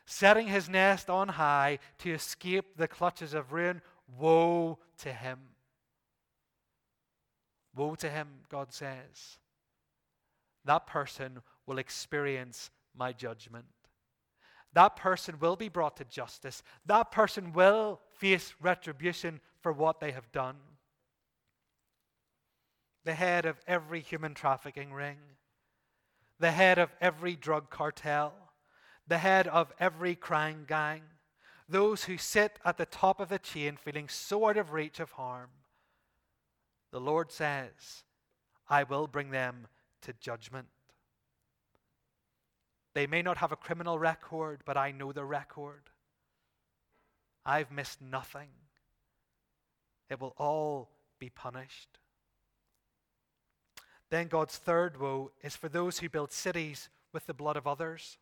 setting 0.07 0.49
his 0.49 0.69
nest 0.69 1.09
on 1.09 1.29
high 1.29 1.79
to 1.99 2.13
escape 2.13 2.77
the 2.77 2.89
clutches 2.89 3.35
of 3.35 3.53
ruin. 3.53 3.81
Woe 4.19 4.79
to 4.99 5.13
him! 5.13 5.39
Woe 7.75 7.95
to 7.95 8.11
him, 8.11 8.29
God 8.49 8.73
says. 8.73 9.39
That 10.65 10.87
person 10.87 11.43
will 11.67 11.79
experience 11.79 12.71
my 12.97 13.13
judgment. 13.13 13.67
That 14.75 14.97
person 14.97 15.39
will 15.39 15.57
be 15.57 15.69
brought 15.69 15.97
to 15.99 16.05
justice. 16.05 16.63
That 16.87 17.11
person 17.11 17.53
will 17.53 18.01
face 18.19 18.55
retribution 18.61 19.41
for 19.61 19.73
what 19.73 20.01
they 20.01 20.13
have 20.13 20.31
done 20.33 20.57
the 23.05 23.15
head 23.15 23.47
of 23.47 23.61
every 23.67 24.01
human 24.01 24.35
trafficking 24.35 24.93
ring, 24.93 25.19
the 26.39 26.53
head 26.53 26.79
of 26.79 26.95
every 27.01 27.37
drug 27.37 27.71
cartel, 27.71 28.33
the 29.07 29.19
head 29.19 29.49
of 29.49 29.73
every 29.79 30.15
crime 30.15 30.65
gang, 30.67 31.03
those 31.69 32.05
who 32.05 32.17
sit 32.17 32.59
at 32.65 32.77
the 32.77 32.87
top 32.87 33.21
of 33.21 33.29
the 33.29 33.39
chain 33.39 33.77
feeling 33.77 34.09
so 34.09 34.49
out 34.49 34.57
of 34.57 34.73
reach 34.73 35.01
of 35.01 35.13
harm. 35.13 35.51
The 36.93 37.01
Lord 37.01 37.33
says, 37.33 38.05
I 38.69 38.85
will 38.85 39.07
bring 39.07 39.31
them 39.31 39.67
to 40.03 40.13
judgment. 40.21 40.69
They 42.95 43.07
may 43.07 43.23
not 43.23 43.39
have 43.39 43.53
a 43.53 43.57
criminal 43.57 43.99
record, 43.99 44.63
but 44.65 44.77
I 44.77 44.93
know 44.93 45.13
the 45.13 45.25
record. 45.25 45.91
I've 47.45 47.71
missed 47.71 48.01
nothing. 48.01 48.49
It 50.11 50.21
will 50.21 50.35
all 50.37 50.91
be 51.19 51.31
punished. 51.31 51.99
Then 54.11 54.29
God's 54.29 54.59
third 54.59 55.01
woe 55.01 55.33
is 55.43 55.57
for 55.57 55.71
those 55.71 55.99
who 55.99 56.09
build 56.09 56.33
cities 56.33 56.91
with 57.15 57.27
the 57.27 57.35
blood 57.35 57.57
of 57.57 57.67
others. 57.67 58.19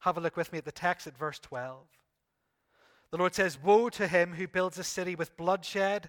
Have 0.00 0.16
a 0.16 0.20
look 0.20 0.36
with 0.36 0.52
me 0.52 0.58
at 0.58 0.64
the 0.64 0.72
text 0.72 1.06
at 1.06 1.18
verse 1.18 1.40
12. 1.40 1.78
The 3.10 3.16
Lord 3.18 3.34
says, 3.34 3.58
Woe 3.60 3.88
to 3.90 4.06
him 4.06 4.34
who 4.34 4.46
builds 4.46 4.78
a 4.78 4.84
city 4.84 5.14
with 5.14 5.36
bloodshed 5.36 6.08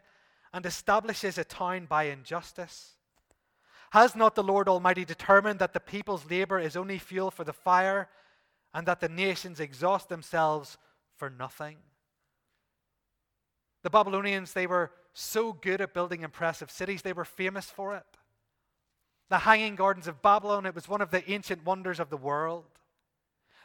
and 0.53 0.65
establishes 0.65 1.37
a 1.37 1.43
town 1.43 1.85
by 1.85 2.03
injustice. 2.03 2.93
Has 3.93 4.15
not 4.15 4.33
the 4.33 4.41
Lord 4.41 4.67
Almighty 4.67 5.05
determined 5.05 5.59
that 5.59 5.73
the 5.73 5.79
people's 5.79 6.27
labor 6.27 6.57
is 6.57 6.75
only 6.75 6.97
fuel 6.97 7.29
for 7.29 7.43
the 7.43 7.53
fire 7.53 8.09
and 8.73 8.87
that 8.87 8.99
the 8.99 9.07
nations 9.07 9.59
exhaust 9.59 10.09
themselves 10.09 10.79
for 11.15 11.29
nothing? 11.29 11.77
The 13.83 13.91
Babylonians, 13.91 14.53
they 14.53 14.65
were 14.65 14.89
so 15.13 15.53
good 15.53 15.79
at 15.79 15.93
building 15.93 16.23
impressive 16.23 16.71
cities, 16.71 17.03
they 17.03 17.13
were 17.13 17.23
famous 17.23 17.65
for 17.65 17.95
it. 17.95 18.17
The 19.29 19.37
Hanging 19.37 19.75
Gardens 19.75 20.07
of 20.07 20.23
Babylon, 20.23 20.65
it 20.65 20.73
was 20.73 20.89
one 20.89 21.01
of 21.01 21.11
the 21.11 21.29
ancient 21.31 21.63
wonders 21.63 21.99
of 21.99 22.09
the 22.09 22.17
world. 22.17 22.65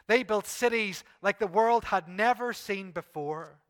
They 0.05 0.21
built 0.21 0.45
cities 0.45 1.03
like 1.23 1.39
the 1.39 1.47
world 1.47 1.85
had 1.85 2.07
never 2.07 2.53
seen 2.53 2.91
before. 2.91 3.61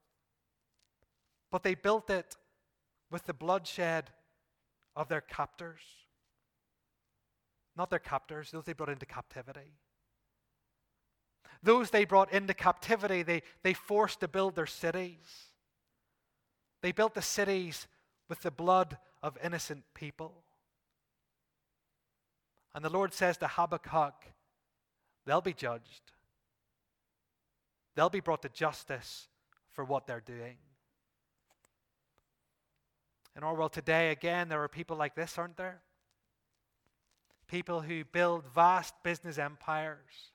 But 1.52 1.64
they 1.64 1.76
built 1.76 2.10
it 2.10 2.36
with 3.10 3.28
the 3.28 3.34
bloodshed 3.34 4.10
of 4.94 5.08
their 5.08 5.22
captors. 5.22 5.80
Not 7.80 7.90
their 7.90 7.98
captors, 7.98 8.52
those 8.52 8.66
they 8.66 8.74
brought 8.74 8.90
into 8.90 9.06
captivity. 9.06 9.78
Those 11.64 11.92
they 11.92 12.04
brought 12.04 12.30
into 12.34 12.54
captivity, 12.54 13.24
they, 13.24 13.42
they 13.64 13.74
forced 13.74 14.20
to 14.20 14.28
build 14.28 14.58
their 14.58 14.66
cities. 14.66 15.46
They 16.82 16.92
built 16.92 17.14
the 17.14 17.22
cities 17.22 17.88
with 18.28 18.42
the 18.42 18.52
blood 18.52 18.98
of 19.24 19.38
innocent 19.42 19.86
people. 19.94 20.44
And 22.76 22.84
the 22.84 22.90
Lord 22.90 23.14
says 23.14 23.38
to 23.38 23.48
Habakkuk, 23.48 24.26
they'll 25.26 25.40
be 25.40 25.54
judged. 25.54 26.12
They'll 27.96 28.10
be 28.10 28.20
brought 28.20 28.42
to 28.42 28.50
justice 28.50 29.30
for 29.70 29.86
what 29.86 30.06
they're 30.06 30.20
doing. 30.20 30.58
In 33.38 33.44
our 33.44 33.56
world 33.56 33.72
today, 33.72 34.12
again, 34.12 34.50
there 34.50 34.62
are 34.62 34.68
people 34.68 34.98
like 34.98 35.16
this, 35.16 35.38
aren't 35.38 35.56
there? 35.56 35.80
People 37.50 37.82
who 37.82 38.04
build 38.06 38.44
vast 38.54 38.94
business 39.04 39.38
empires, 39.38 40.32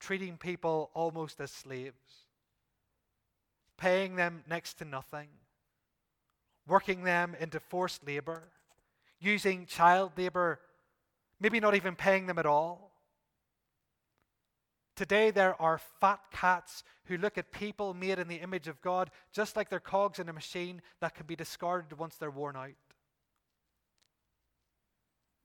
treating 0.00 0.36
people 0.36 0.90
almost 0.94 1.40
as 1.40 1.50
slaves, 1.50 2.26
paying 3.76 4.16
them 4.16 4.42
next 4.48 4.74
to 4.74 4.84
nothing, 4.84 5.28
working 6.66 7.04
them 7.04 7.36
into 7.38 7.60
forced 7.60 8.06
labor, 8.06 8.44
using 9.20 9.66
child 9.66 10.12
labor, 10.16 10.60
maybe 11.40 11.60
not 11.60 11.74
even 11.74 11.94
paying 11.94 12.26
them 12.26 12.38
at 12.38 12.46
all 12.46 12.88
Today, 14.98 15.30
there 15.30 15.54
are 15.62 15.78
fat 16.00 16.18
cats 16.32 16.82
who 17.04 17.18
look 17.18 17.38
at 17.38 17.52
people 17.52 17.94
made 17.94 18.18
in 18.18 18.26
the 18.26 18.40
image 18.40 18.66
of 18.66 18.82
God 18.82 19.12
just 19.32 19.54
like 19.54 19.70
they're 19.70 19.78
cogs 19.78 20.18
in 20.18 20.28
a 20.28 20.32
machine 20.32 20.82
that 21.00 21.14
can 21.14 21.24
be 21.24 21.36
discarded 21.36 21.96
once 21.96 22.16
they're 22.16 22.32
worn 22.32 22.56
out. 22.56 22.72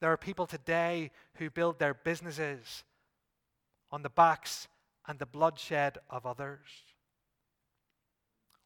There 0.03 0.11
are 0.11 0.17
people 0.17 0.47
today 0.47 1.11
who 1.35 1.49
build 1.49 1.79
their 1.79 1.93
businesses 1.93 2.83
on 3.89 4.01
the 4.01 4.09
backs 4.09 4.67
and 5.07 5.17
the 5.17 5.25
bloodshed 5.25 5.97
of 6.09 6.25
others. 6.25 6.67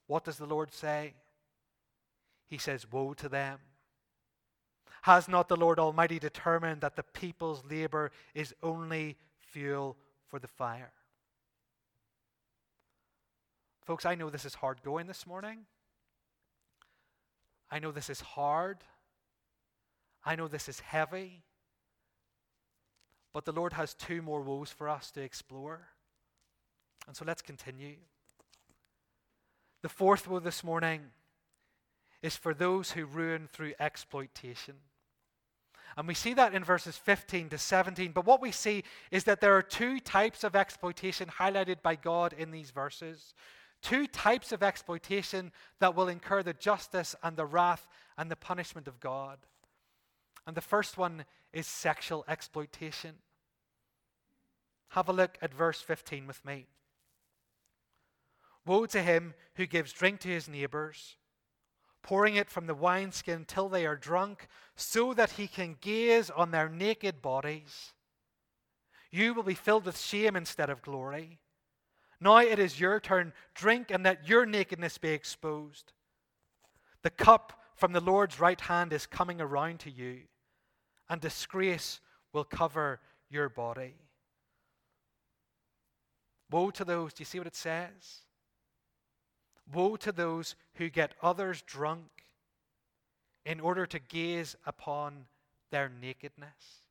What 0.07 0.23
does 0.23 0.37
the 0.37 0.47
Lord 0.47 0.73
say? 0.73 1.13
He 2.47 2.57
says, 2.57 2.91
Woe 2.91 3.13
to 3.13 3.29
them. 3.29 3.59
Has 5.03 5.27
not 5.27 5.47
the 5.47 5.55
Lord 5.55 5.77
Almighty 5.77 6.17
determined 6.17 6.81
that 6.81 6.95
the 6.95 7.03
people's 7.03 7.63
labor 7.69 8.09
is 8.33 8.55
only 8.63 9.15
fuel 9.37 9.95
for 10.29 10.39
the 10.39 10.47
fire. 10.47 10.93
Folks, 13.85 14.07
I 14.07 14.15
know 14.15 14.31
this 14.31 14.43
is 14.43 14.55
hard 14.55 14.81
going 14.81 15.05
this 15.05 15.27
morning. 15.27 15.67
I 17.69 17.77
know 17.77 17.91
this 17.91 18.09
is 18.09 18.21
hard. 18.21 18.79
I 20.27 20.35
know 20.35 20.49
this 20.49 20.67
is 20.67 20.81
heavy. 20.81 21.43
But 23.33 23.45
the 23.45 23.53
Lord 23.53 23.73
has 23.73 23.93
two 23.93 24.21
more 24.21 24.41
woes 24.41 24.71
for 24.71 24.89
us 24.89 25.09
to 25.11 25.21
explore. 25.21 25.87
And 27.07 27.15
so 27.15 27.23
let's 27.25 27.41
continue. 27.41 27.95
The 29.83 29.89
fourth 29.89 30.27
woe 30.27 30.39
this 30.39 30.65
morning 30.65 31.01
is 32.21 32.35
for 32.35 32.53
those 32.53 32.91
who 32.91 33.05
ruin 33.05 33.47
through 33.47 33.73
exploitation. 33.79 34.75
And 35.95 36.07
we 36.09 36.13
see 36.13 36.33
that 36.33 36.53
in 36.53 36.63
verses 36.63 36.97
15 36.97 37.49
to 37.49 37.57
17. 37.57 38.11
But 38.11 38.25
what 38.25 38.41
we 38.41 38.51
see 38.51 38.83
is 39.11 39.23
that 39.23 39.39
there 39.39 39.55
are 39.55 39.61
two 39.61 39.99
types 40.01 40.43
of 40.43 40.57
exploitation 40.57 41.29
highlighted 41.39 41.81
by 41.81 41.95
God 41.95 42.33
in 42.37 42.51
these 42.51 42.71
verses. 42.71 43.33
Two 43.81 44.07
types 44.07 44.51
of 44.51 44.61
exploitation 44.61 45.53
that 45.79 45.95
will 45.95 46.09
incur 46.09 46.43
the 46.43 46.53
justice 46.53 47.15
and 47.23 47.37
the 47.37 47.45
wrath 47.45 47.87
and 48.17 48.29
the 48.29 48.35
punishment 48.35 48.89
of 48.89 48.99
God. 48.99 49.37
And 50.47 50.55
the 50.55 50.61
first 50.61 50.97
one 50.97 51.25
is 51.53 51.67
sexual 51.67 52.25
exploitation. 52.27 53.15
Have 54.89 55.09
a 55.09 55.13
look 55.13 55.37
at 55.41 55.53
verse 55.53 55.81
15 55.81 56.25
with 56.25 56.43
me. 56.43 56.65
Woe 58.65 58.87
to 58.87 59.03
him 59.03 59.35
who 59.55 59.67
gives 59.67 59.93
drink 59.93 60.21
to 60.21 60.29
his 60.29 60.49
neighbors 60.49 61.17
pouring 62.07 62.37
it 62.37 62.49
from 62.49 62.67
the 62.67 62.73
wineskin 62.73 63.43
till 63.45 63.67
they 63.67 63.85
are 63.85 63.97
drunk, 63.97 64.47
so 64.77 65.13
that 65.13 65.31
he 65.31 65.45
can 65.45 65.75
gaze 65.81 66.29
on 66.29 66.51
their 66.51 66.69
naked 66.69 67.21
bodies. 67.21 67.91
You 69.11 69.33
will 69.33 69.43
be 69.43 69.53
filled 69.53 69.83
with 69.85 69.99
shame 69.99 70.37
instead 70.37 70.69
of 70.69 70.81
glory. 70.81 71.39
Now 72.21 72.37
it 72.37 72.59
is 72.59 72.79
your 72.79 73.01
turn. 73.01 73.33
Drink 73.53 73.91
and 73.91 74.05
let 74.05 74.27
your 74.27 74.45
nakedness 74.45 74.97
be 74.97 75.09
exposed. 75.09 75.91
The 77.03 77.09
cup 77.09 77.61
from 77.75 77.91
the 77.91 77.99
Lord's 77.99 78.39
right 78.39 78.59
hand 78.59 78.93
is 78.93 79.05
coming 79.05 79.41
around 79.41 79.79
to 79.81 79.91
you, 79.91 80.21
and 81.09 81.21
disgrace 81.21 81.99
will 82.33 82.43
cover 82.43 82.99
your 83.29 83.49
body. 83.49 83.95
Woe 86.49 86.71
to 86.71 86.85
those, 86.85 87.13
do 87.13 87.21
you 87.21 87.25
see 87.25 87.39
what 87.39 87.47
it 87.47 87.55
says? 87.55 88.21
Woe 89.73 89.97
to 89.97 90.11
those 90.11 90.55
who 90.75 90.89
get 90.89 91.13
others 91.21 91.61
drunk 91.61 92.07
in 93.45 93.59
order 93.59 93.85
to 93.85 93.99
gaze 93.99 94.55
upon 94.65 95.25
their 95.71 95.89
nakedness. 95.89 96.81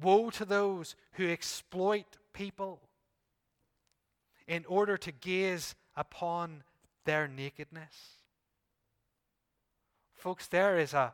Woe 0.00 0.30
to 0.30 0.44
those 0.44 0.94
who 1.12 1.28
exploit 1.28 2.16
people 2.32 2.80
in 4.46 4.64
order 4.66 4.96
to 4.96 5.12
gaze 5.12 5.74
upon 5.96 6.62
their 7.04 7.26
nakedness. 7.26 8.16
Folks, 10.14 10.46
there 10.46 10.78
is 10.78 10.92
a, 10.92 11.12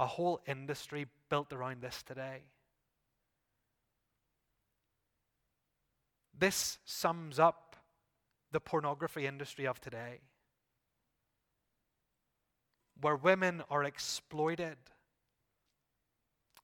a 0.00 0.06
whole 0.06 0.40
industry 0.46 1.06
built 1.28 1.52
around 1.52 1.82
this 1.82 2.02
today. 2.02 2.40
This 6.36 6.78
sums 6.86 7.38
up 7.38 7.76
the 8.50 8.60
pornography 8.60 9.26
industry 9.26 9.66
of 9.66 9.78
today, 9.78 10.20
where 12.98 13.14
women 13.14 13.62
are 13.68 13.84
exploited 13.84 14.78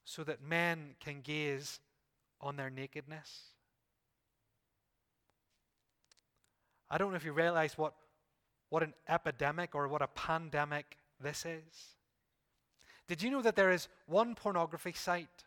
so 0.06 0.24
that 0.24 0.42
men 0.42 0.94
can 0.98 1.20
gaze 1.20 1.80
on 2.40 2.56
their 2.56 2.70
nakedness. 2.70 3.50
I 6.88 6.96
don't 6.96 7.10
know 7.10 7.16
if 7.16 7.24
you 7.24 7.32
realize 7.32 7.76
what, 7.76 7.92
what 8.70 8.82
an 8.82 8.94
epidemic 9.06 9.74
or 9.74 9.88
what 9.88 10.00
a 10.00 10.06
pandemic 10.06 10.96
this 11.20 11.44
is. 11.44 11.96
Did 13.08 13.22
you 13.22 13.30
know 13.30 13.42
that 13.42 13.56
there 13.56 13.70
is 13.70 13.88
one 14.06 14.34
pornography 14.34 14.92
site 14.92 15.44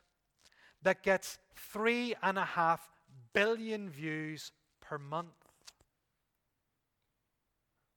that 0.82 1.04
gets 1.04 1.38
three 1.56 2.16
and 2.24 2.38
a 2.38 2.46
half 2.46 2.90
billion 3.34 3.90
views 3.90 4.52
per 4.82 4.98
month? 4.98 5.28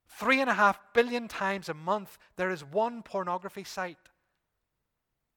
Three 0.07 0.41
and 0.41 0.49
a 0.49 0.53
half 0.53 0.79
billion 0.93 1.27
times 1.27 1.69
a 1.69 1.73
month, 1.73 2.17
there 2.35 2.51
is 2.51 2.63
one 2.63 3.01
pornography 3.01 3.63
site 3.63 3.97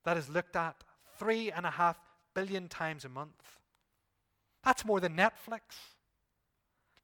that 0.05 0.17
is 0.17 0.29
looked 0.29 0.57
at 0.57 0.85
three 1.19 1.51
and 1.51 1.65
a 1.65 1.71
half 1.71 1.99
billion 2.35 2.69
times 2.69 3.05
a 3.05 3.09
month. 3.09 3.59
That's 4.63 4.85
more 4.85 5.01
than 5.01 5.17
Netflix. 5.17 5.61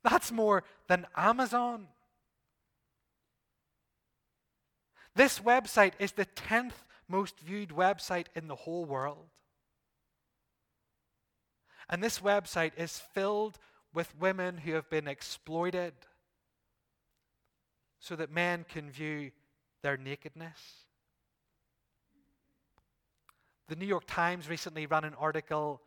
That's 0.03 0.33
more 0.33 0.65
than 0.89 1.07
Amazon. 1.17 1.87
This 5.15 5.39
website 5.39 5.93
is 5.99 6.13
the 6.13 6.27
10th 6.27 6.73
most 7.13 7.39
viewed 7.39 7.69
website 7.69 8.27
in 8.35 8.49
the 8.49 8.57
whole 8.57 8.87
world. 8.87 9.29
And 11.91 12.03
this 12.03 12.21
website 12.21 12.73
is 12.79 13.03
filled 13.15 13.59
with 13.93 14.19
women 14.19 14.57
who 14.57 14.73
have 14.73 14.89
been 14.89 15.07
exploited 15.07 15.93
so 18.01 18.17
that 18.17 18.33
men 18.33 18.65
can 18.67 18.91
view 18.91 19.31
their 19.83 19.99
nakedness. 19.99 20.59
The 23.69 23.77
New 23.77 23.87
York 23.87 24.05
Times 24.07 24.49
recently 24.49 24.87
ran 24.87 25.05
an 25.05 25.15
article 25.15 25.83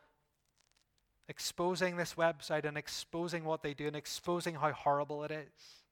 exposing 1.28 1.98
this 1.98 2.14
website 2.14 2.66
and 2.66 2.78
exposing 2.78 3.46
what 3.46 3.64
they 3.64 3.74
do 3.74 3.88
and 3.88 3.96
exposing 3.96 4.56
how 4.56 4.72
horrible 4.72 5.24
it 5.24 5.32
is. 5.32 5.84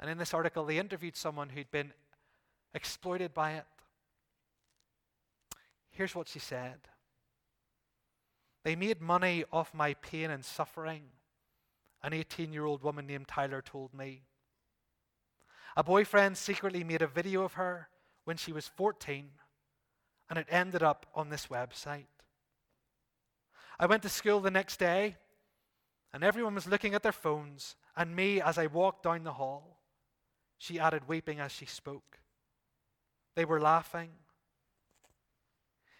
And 0.00 0.10
in 0.10 0.16
this 0.16 0.32
article, 0.32 0.64
they 0.64 0.78
interviewed 0.78 1.16
someone 1.16 1.50
who'd 1.50 1.70
been 1.70 1.92
exploited 2.74 3.32
by 3.32 3.52
it. 3.52 3.64
Here's 5.90 6.14
what 6.14 6.28
she 6.28 6.38
said 6.38 6.80
They 8.64 8.76
made 8.76 9.00
money 9.00 9.44
off 9.52 9.72
my 9.72 9.94
pain 9.94 10.30
and 10.30 10.44
suffering 10.44 11.04
an 12.04 12.12
18 12.12 12.52
year 12.52 12.66
old 12.66 12.82
woman 12.82 13.06
named 13.06 13.26
Tyler 13.26 13.62
told 13.62 13.94
me. 13.94 14.24
A 15.76 15.82
boyfriend 15.82 16.36
secretly 16.36 16.84
made 16.84 17.02
a 17.02 17.06
video 17.06 17.42
of 17.42 17.54
her 17.54 17.88
when 18.24 18.36
she 18.36 18.52
was 18.52 18.68
14, 18.68 19.30
and 20.28 20.38
it 20.38 20.46
ended 20.50 20.82
up 20.82 21.06
on 21.14 21.30
this 21.30 21.46
website. 21.46 22.06
I 23.78 23.86
went 23.86 24.02
to 24.02 24.08
school 24.08 24.40
the 24.40 24.50
next 24.50 24.78
day, 24.78 25.16
and 26.12 26.22
everyone 26.22 26.54
was 26.54 26.68
looking 26.68 26.94
at 26.94 27.02
their 27.02 27.10
phones, 27.10 27.74
and 27.96 28.14
me 28.14 28.40
as 28.40 28.58
I 28.58 28.66
walked 28.66 29.02
down 29.02 29.24
the 29.24 29.32
hall. 29.32 29.80
She 30.58 30.78
added, 30.78 31.08
weeping 31.08 31.40
as 31.40 31.52
she 31.52 31.66
spoke. 31.66 32.18
They 33.34 33.44
were 33.44 33.60
laughing. 33.60 34.10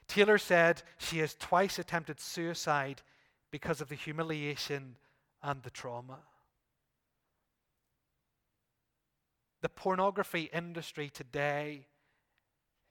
Taylor 0.07 0.39
said 0.39 0.83
she 0.99 1.19
has 1.19 1.35
twice 1.35 1.79
attempted 1.79 2.21
suicide 2.21 3.03
because 3.51 3.81
of 3.81 3.89
the 3.89 3.95
humiliation 3.95 4.97
and 5.43 5.63
the 5.63 5.71
trauma. 5.71 6.19
The 9.63 9.69
pornography 9.69 10.51
industry 10.53 11.09
today 11.09 11.87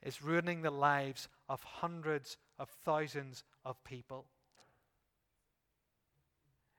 is 0.01 0.23
ruining 0.23 0.61
the 0.61 0.71
lives 0.71 1.27
of 1.47 1.63
hundreds 1.63 2.37
of 2.59 2.69
thousands 2.69 3.43
of 3.63 3.81
people. 3.83 4.25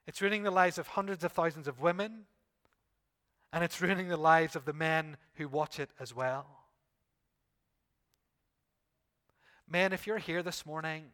It's 0.05 0.21
ruining 0.21 0.43
the 0.43 0.51
lives 0.51 0.77
of 0.77 0.89
hundreds 0.89 1.23
of 1.23 1.31
thousands 1.31 1.67
of 1.67 1.79
women, 1.79 2.25
and 3.51 3.63
it's 3.63 3.81
ruining 3.81 4.09
the 4.09 4.17
lives 4.17 4.55
of 4.55 4.65
the 4.65 4.73
men 4.73 5.17
who 5.35 5.47
watch 5.47 5.79
it 5.79 5.89
as 5.99 6.13
well. 6.13 6.54
Men, 9.69 9.93
if 9.93 10.05
you're 10.05 10.17
here 10.17 10.43
this 10.43 10.65
morning 10.65 11.05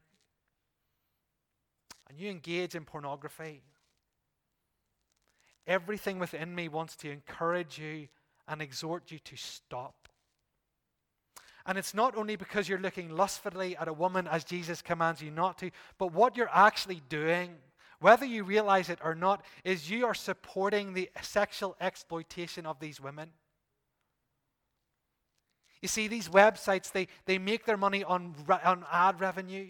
and 2.09 2.17
you 2.19 2.29
engage 2.29 2.75
in 2.75 2.83
pornography, 2.83 3.61
everything 5.65 6.19
within 6.19 6.53
me 6.53 6.67
wants 6.67 6.95
to 6.97 7.09
encourage 7.09 7.79
you 7.79 8.07
and 8.47 8.61
exhort 8.61 9.11
you 9.11 9.19
to 9.19 9.37
stop. 9.37 10.09
And 11.65 11.77
it's 11.77 11.93
not 11.93 12.17
only 12.17 12.35
because 12.35 12.67
you're 12.67 12.79
looking 12.79 13.09
lustfully 13.09 13.77
at 13.77 13.87
a 13.87 13.93
woman 13.93 14.27
as 14.27 14.43
Jesus 14.43 14.81
commands 14.81 15.21
you 15.21 15.31
not 15.31 15.57
to, 15.59 15.71
but 15.97 16.11
what 16.11 16.35
you're 16.35 16.49
actually 16.51 17.01
doing, 17.07 17.55
whether 17.99 18.25
you 18.25 18.43
realize 18.43 18.89
it 18.89 18.99
or 19.03 19.13
not, 19.13 19.45
is 19.63 19.89
you 19.89 20.05
are 20.05 20.15
supporting 20.15 20.93
the 20.93 21.09
sexual 21.21 21.77
exploitation 21.79 22.65
of 22.65 22.79
these 22.79 22.99
women. 22.99 23.29
You 25.81 25.87
see, 25.87 26.07
these 26.07 26.29
websites, 26.29 26.91
they, 26.91 27.07
they 27.25 27.39
make 27.39 27.65
their 27.65 27.77
money 27.77 28.03
on, 28.03 28.35
on 28.63 28.85
ad 28.91 29.19
revenue. 29.19 29.67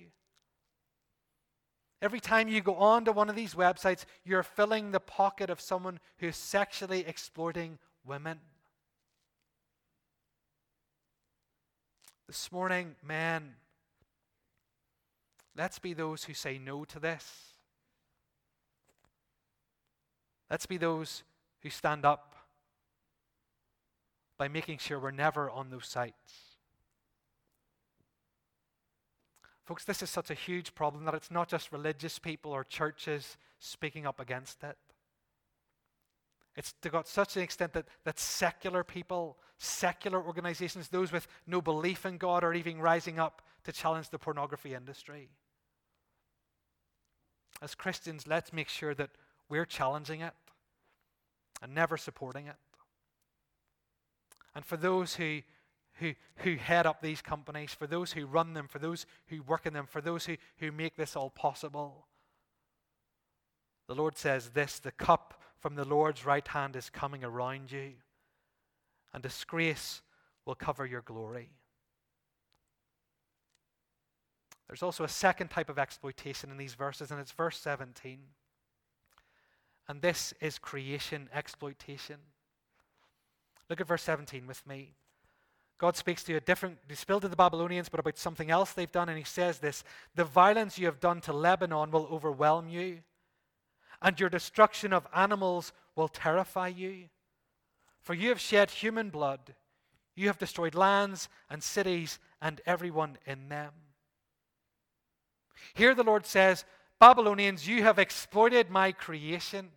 Every 2.02 2.20
time 2.20 2.48
you 2.48 2.62
go 2.62 2.76
on 2.76 3.06
to 3.06 3.12
one 3.12 3.30
of 3.30 3.36
these 3.36 3.54
websites, 3.54 4.06
you're 4.26 4.44
filling 4.44 4.92
the 4.92 5.00
pocket 5.00 5.50
of 5.50 5.62
someone 5.62 6.00
who's 6.18 6.36
sexually 6.36 7.06
exploiting 7.08 7.78
women. 8.06 8.40
This 12.28 12.52
morning, 12.52 12.96
men, 13.06 13.56
let's 15.56 15.80
be 15.80 15.94
those 15.94 16.24
who 16.24 16.34
say 16.34 16.58
no 16.58 16.84
to 16.86 17.00
this. 17.00 17.54
Let's 20.50 20.66
be 20.66 20.78
those 20.78 21.24
who 21.62 21.70
stand 21.70 22.04
up 22.04 22.31
by 24.42 24.48
making 24.48 24.80
sure 24.80 25.00
we're 25.00 25.12
never 25.12 25.52
on 25.52 25.70
those 25.70 25.86
sites. 25.86 26.58
Folks, 29.66 29.86
this 29.86 30.02
is 30.02 30.10
such 30.10 30.32
a 30.32 30.34
huge 30.34 30.74
problem 30.74 31.06
that 31.06 31.14
it's 31.14 31.30
not 31.30 31.48
just 31.48 31.72
religious 31.72 32.18
people 32.18 32.52
or 32.52 32.64
churches 32.64 33.38
speaking 33.60 34.08
up 34.08 34.20
against 34.20 34.64
it. 34.64 34.76
It's 36.56 36.74
got 36.90 37.08
such 37.08 37.38
an 37.38 37.44
extent 37.44 37.74
that, 37.74 37.86
that 38.04 38.18
secular 38.18 38.84
people, 38.84 39.38
secular 39.60 40.20
organizations, 40.20 40.88
those 40.88 41.12
with 41.12 41.28
no 41.46 41.62
belief 41.62 42.04
in 42.04 42.18
God, 42.18 42.44
are 42.44 42.56
even 42.56 42.80
rising 42.80 43.20
up 43.20 43.44
to 43.66 43.72
challenge 43.72 44.10
the 44.10 44.18
pornography 44.18 44.74
industry. 44.74 45.30
As 47.62 47.76
Christians, 47.76 48.26
let's 48.26 48.52
make 48.52 48.70
sure 48.70 48.96
that 48.96 49.12
we're 49.50 49.66
challenging 49.68 50.22
it 50.22 50.34
and 51.62 51.76
never 51.76 51.96
supporting 51.96 52.48
it. 52.48 52.56
And 54.56 54.66
for 54.66 54.78
those 54.78 55.16
who, 55.16 55.42
who, 55.96 56.14
who 56.38 56.56
head 56.56 56.86
up 56.86 57.02
these 57.02 57.22
companies, 57.22 57.74
for 57.74 57.88
those 57.88 58.14
who 58.14 58.26
run 58.26 58.54
them, 58.54 58.68
for 58.68 58.80
those 58.80 59.06
who 59.28 59.42
work 59.42 59.66
in 59.66 59.74
them, 59.74 59.88
for 59.88 60.02
those 60.02 60.26
who, 60.26 60.36
who 60.58 60.72
make 60.72 60.96
this 60.96 61.16
all 61.16 61.30
possible, 61.30 62.08
the 63.88 63.96
Lord 63.96 64.18
says 64.18 64.50
this 64.50 64.80
the 64.80 64.92
cup 64.92 65.42
from 65.60 65.76
the 65.76 65.86
Lord's 65.86 66.26
right 66.26 66.48
hand 66.48 66.76
is 66.76 66.90
coming 66.90 67.24
around 67.24 67.72
you, 67.72 67.94
and 69.14 69.22
disgrace 69.22 70.02
will 70.46 70.56
cover 70.56 70.86
your 70.86 71.02
glory. 71.02 71.52
There's 74.68 74.84
also 74.84 75.04
a 75.04 75.10
second 75.10 75.50
type 75.50 75.70
of 75.70 75.78
exploitation 75.78 76.50
in 76.50 76.58
these 76.58 76.76
verses, 76.76 77.12
and 77.12 77.20
it's 77.20 77.34
verse 77.34 77.58
17. 77.58 78.20
And 79.90 80.02
this 80.02 80.34
is 80.40 80.58
creation 80.58 81.28
exploitation. 81.34 82.16
Look 83.72 83.80
at 83.80 83.88
verse 83.88 84.04
17 84.04 84.48
with 84.48 84.68
me. 84.68 84.96
God 85.78 85.96
speaks 85.96 86.26
to 86.26 86.34
you 86.34 86.38
a 86.40 86.42
different, 86.42 86.78
he 86.90 86.96
still 86.96 87.22
to 87.22 87.30
the 87.30 87.38
Babylonians, 87.38 87.88
but 87.88 88.02
about 88.02 88.18
something 88.18 88.52
else 88.52 88.74
they've 88.74 88.92
done, 88.92 89.08
and 89.08 89.18
he 89.18 89.24
says 89.24 89.60
this 89.60 89.86
The 90.14 90.26
violence 90.26 90.78
you 90.78 90.88
have 90.88 91.00
done 91.00 91.22
to 91.22 91.32
Lebanon 91.32 91.90
will 91.90 92.06
overwhelm 92.12 92.68
you, 92.68 92.98
and 94.02 94.20
your 94.20 94.28
destruction 94.28 94.92
of 94.92 95.08
animals 95.16 95.72
will 95.96 96.10
terrify 96.10 96.68
you. 96.68 97.06
For 98.02 98.14
you 98.14 98.28
have 98.28 98.42
shed 98.42 98.72
human 98.72 99.10
blood, 99.10 99.56
you 100.18 100.28
have 100.28 100.38
destroyed 100.38 100.76
lands 100.76 101.30
and 101.50 101.64
cities 101.64 102.20
and 102.42 102.60
everyone 102.66 103.20
in 103.26 103.48
them. 103.48 103.72
Here 105.76 105.96
the 105.96 106.04
Lord 106.04 106.26
says, 106.26 106.66
Babylonians, 107.00 107.66
you 107.66 107.84
have 107.84 108.00
exploited 108.00 108.70
my 108.70 108.92
creation. 108.92 109.70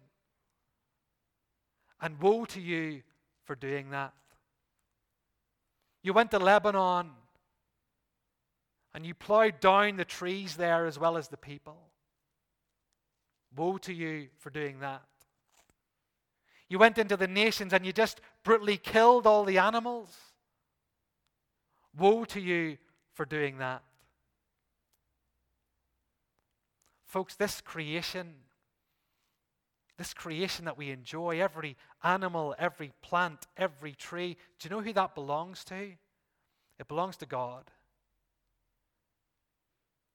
And 2.00 2.20
woe 2.20 2.44
to 2.46 2.60
you 2.60 3.04
for 3.44 3.54
doing 3.54 3.90
that. 3.90 4.12
You 6.02 6.12
went 6.12 6.30
to 6.32 6.38
Lebanon 6.38 7.10
and 8.94 9.06
you 9.06 9.14
plowed 9.14 9.60
down 9.60 9.96
the 9.96 10.04
trees 10.04 10.56
there 10.56 10.86
as 10.86 10.98
well 10.98 11.16
as 11.16 11.28
the 11.28 11.36
people. 11.36 11.78
Woe 13.56 13.78
to 13.78 13.92
you 13.92 14.28
for 14.38 14.50
doing 14.50 14.80
that. 14.80 15.02
You 16.68 16.78
went 16.78 16.98
into 16.98 17.16
the 17.16 17.28
nations 17.28 17.72
and 17.72 17.86
you 17.86 17.92
just 17.92 18.20
brutally 18.42 18.76
killed 18.76 19.26
all 19.26 19.44
the 19.44 19.58
animals. 19.58 20.14
Woe 21.96 22.24
to 22.26 22.40
you 22.40 22.78
for 23.12 23.24
doing 23.24 23.58
that. 23.58 23.82
Folks, 27.06 27.36
this 27.36 27.60
creation 27.60 28.34
this 29.96 30.12
creation 30.12 30.64
that 30.64 30.76
we 30.76 30.90
enjoy, 30.90 31.40
every 31.40 31.76
animal, 32.04 32.54
every 32.58 32.92
plant, 33.02 33.46
every 33.56 33.92
tree, 33.92 34.36
do 34.58 34.68
you 34.68 34.76
know 34.76 34.82
who 34.82 34.92
that 34.92 35.14
belongs 35.14 35.64
to? 35.64 35.92
It 36.78 36.88
belongs 36.88 37.16
to 37.18 37.26
God. 37.26 37.64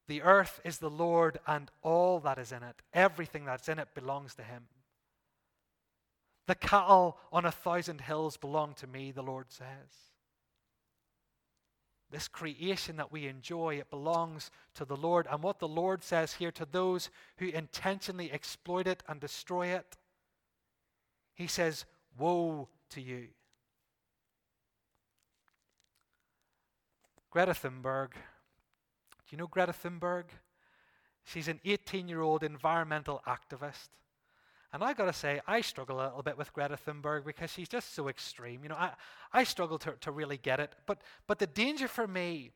The 0.08 0.21
earth 0.21 0.60
is 0.63 0.80
the 0.80 0.89
Lord 0.89 1.39
and 1.45 1.69
all 1.82 2.19
that 2.21 2.39
is 2.39 2.52
in 2.52 2.63
it. 2.63 2.82
Everything 2.93 3.45
that's 3.45 3.69
in 3.69 3.80
it 3.80 3.89
belongs 3.93 4.36
to 4.36 4.43
Him. 4.43 4.63
The 6.47 6.56
cattle 6.56 7.17
on 7.32 7.45
a 7.45 7.52
thousand 7.52 8.02
hills 8.02 8.36
belong 8.36 8.73
to 8.75 8.88
me, 8.88 9.12
the 9.12 9.21
Lord 9.21 9.52
says. 9.52 9.67
This 12.10 12.28
creation 12.28 12.98
that 12.98 13.12
we 13.12 13.27
enjoy, 13.27 13.75
it 13.75 13.92
belongs 13.92 14.50
to 14.73 14.83
the 14.83 14.98
Lord. 14.98 15.27
And 15.29 15.44
what 15.44 15.60
the 15.60 15.67
Lord 15.67 16.04
says 16.04 16.33
here 16.33 16.52
to 16.54 16.65
those 16.65 17.12
who 17.37 17.50
intentionally 17.50 18.31
exploit 18.31 18.87
it 18.87 19.04
and 19.08 19.19
destroy 19.19 19.67
it, 19.67 19.96
He 21.40 21.48
says, 21.48 21.85
Woe 22.17 22.67
to 22.90 23.02
you. 23.02 23.29
Greta 27.31 27.54
Thunberg. 27.54 28.10
Do 28.12 29.29
you 29.31 29.37
know 29.37 29.48
Greta 29.48 29.71
Thunberg? 29.71 30.25
She's 31.23 31.48
an 31.48 31.62
18 31.63 32.10
year 32.10 32.19
old 32.19 32.44
environmental 32.44 33.21
activist. 33.25 33.87
And 34.73 34.83
I 34.83 34.92
got 34.92 35.06
to 35.06 35.13
say, 35.13 35.40
I 35.48 35.62
struggle 35.62 36.02
a 36.02 36.04
little 36.08 36.23
bit 36.23 36.37
with 36.37 36.52
Greta 36.52 36.77
Thunberg 36.77 37.23
because 37.23 37.52
she's 37.52 37.69
just 37.69 37.96
so 37.96 38.10
extreme. 38.10 38.62
You 38.63 38.69
know, 38.69 38.75
I, 38.75 38.92
I 39.31 39.46
struggle 39.46 39.79
to, 39.79 39.94
to 40.02 40.12
really 40.12 40.37
get 40.37 40.60
it. 40.60 40.73
But, 40.85 41.02
but 41.25 41.40
the 41.40 41.48
danger 41.48 41.87
for 41.87 42.06
me 42.06 42.52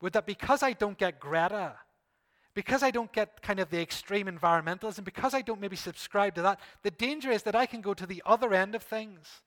would 0.00 0.12
that 0.12 0.26
because 0.26 0.62
I 0.62 0.74
don't 0.74 0.96
get 0.96 1.18
Greta, 1.18 1.74
because 2.56 2.82
I 2.82 2.90
don't 2.90 3.12
get 3.12 3.42
kind 3.42 3.60
of 3.60 3.68
the 3.68 3.82
extreme 3.82 4.28
environmentalism, 4.28 5.04
because 5.04 5.34
I 5.34 5.42
don't 5.42 5.60
maybe 5.60 5.76
subscribe 5.76 6.34
to 6.36 6.42
that, 6.42 6.58
the 6.82 6.90
danger 6.90 7.30
is 7.30 7.42
that 7.42 7.54
I 7.54 7.66
can 7.66 7.82
go 7.82 7.92
to 7.92 8.06
the 8.06 8.22
other 8.24 8.54
end 8.54 8.74
of 8.74 8.82
things 8.82 9.42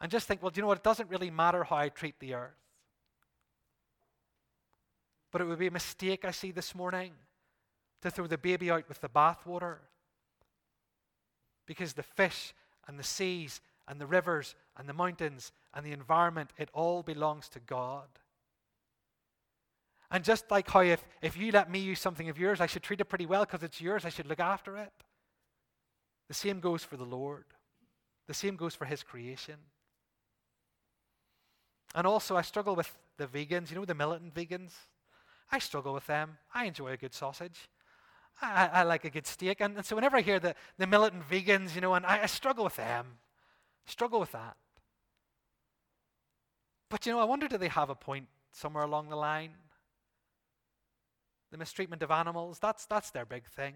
and 0.00 0.08
just 0.08 0.28
think, 0.28 0.40
well, 0.40 0.50
do 0.50 0.58
you 0.58 0.62
know 0.62 0.68
what? 0.68 0.78
It 0.78 0.84
doesn't 0.84 1.10
really 1.10 1.28
matter 1.28 1.64
how 1.64 1.74
I 1.74 1.88
treat 1.88 2.20
the 2.20 2.34
earth. 2.34 2.54
But 5.32 5.40
it 5.40 5.46
would 5.46 5.58
be 5.58 5.66
a 5.66 5.72
mistake, 5.72 6.24
I 6.24 6.30
see 6.30 6.52
this 6.52 6.72
morning, 6.72 7.14
to 8.02 8.12
throw 8.12 8.28
the 8.28 8.38
baby 8.38 8.70
out 8.70 8.88
with 8.88 9.00
the 9.00 9.08
bathwater 9.08 9.78
Because 11.66 11.94
the 11.94 12.04
fish 12.04 12.54
and 12.86 12.96
the 12.96 13.02
seas 13.02 13.60
and 13.88 14.00
the 14.00 14.06
rivers 14.06 14.54
and 14.76 14.88
the 14.88 14.92
mountains 14.92 15.50
and 15.74 15.84
the 15.84 15.90
environment, 15.90 16.50
it 16.58 16.68
all 16.72 17.02
belongs 17.02 17.48
to 17.48 17.58
God. 17.58 18.06
And 20.10 20.22
just 20.22 20.50
like 20.50 20.70
how 20.70 20.80
if, 20.80 21.04
if 21.20 21.36
you 21.36 21.50
let 21.50 21.70
me 21.70 21.78
use 21.78 22.00
something 22.00 22.28
of 22.28 22.38
yours, 22.38 22.60
I 22.60 22.66
should 22.66 22.82
treat 22.82 23.00
it 23.00 23.06
pretty 23.06 23.26
well 23.26 23.44
because 23.44 23.62
it's 23.62 23.80
yours, 23.80 24.04
I 24.04 24.08
should 24.08 24.26
look 24.26 24.40
after 24.40 24.76
it. 24.76 24.92
The 26.28 26.34
same 26.34 26.60
goes 26.60 26.84
for 26.84 26.96
the 26.96 27.04
Lord. 27.04 27.44
The 28.26 28.34
same 28.34 28.56
goes 28.56 28.74
for 28.74 28.84
His 28.84 29.02
creation. 29.02 29.56
And 31.94 32.06
also, 32.06 32.36
I 32.36 32.42
struggle 32.42 32.76
with 32.76 32.94
the 33.16 33.26
vegans, 33.26 33.70
you 33.70 33.76
know, 33.76 33.84
the 33.84 33.94
militant 33.94 34.34
vegans. 34.34 34.72
I 35.50 35.58
struggle 35.58 35.94
with 35.94 36.06
them. 36.06 36.38
I 36.52 36.66
enjoy 36.66 36.88
a 36.88 36.96
good 36.96 37.14
sausage. 37.14 37.68
I, 38.42 38.68
I 38.72 38.82
like 38.82 39.04
a 39.04 39.10
good 39.10 39.26
steak. 39.26 39.60
And, 39.60 39.76
and, 39.76 39.86
so, 39.86 39.96
whenever 39.96 40.16
I 40.16 40.20
hear 40.20 40.38
the, 40.38 40.54
the 40.78 40.86
militant 40.86 41.28
vegans, 41.28 41.74
you 41.74 41.80
know, 41.80 41.94
and 41.94 42.04
I, 42.04 42.24
I 42.24 42.26
struggle 42.26 42.64
with 42.64 42.76
them, 42.76 43.18
struggle 43.86 44.20
with 44.20 44.32
that. 44.32 44.56
But, 46.88 47.06
you 47.06 47.12
know, 47.12 47.18
I 47.18 47.24
wonder 47.24 47.48
do 47.48 47.56
they 47.56 47.68
have 47.68 47.90
a 47.90 47.94
point 47.94 48.26
somewhere 48.52 48.84
along 48.84 49.08
the 49.08 49.16
line? 49.16 49.52
The 51.52 51.58
mistreatment 51.58 52.02
of 52.02 52.10
animals, 52.10 52.58
that's, 52.58 52.86
that's 52.86 53.10
their 53.10 53.24
big 53.24 53.46
thing. 53.46 53.74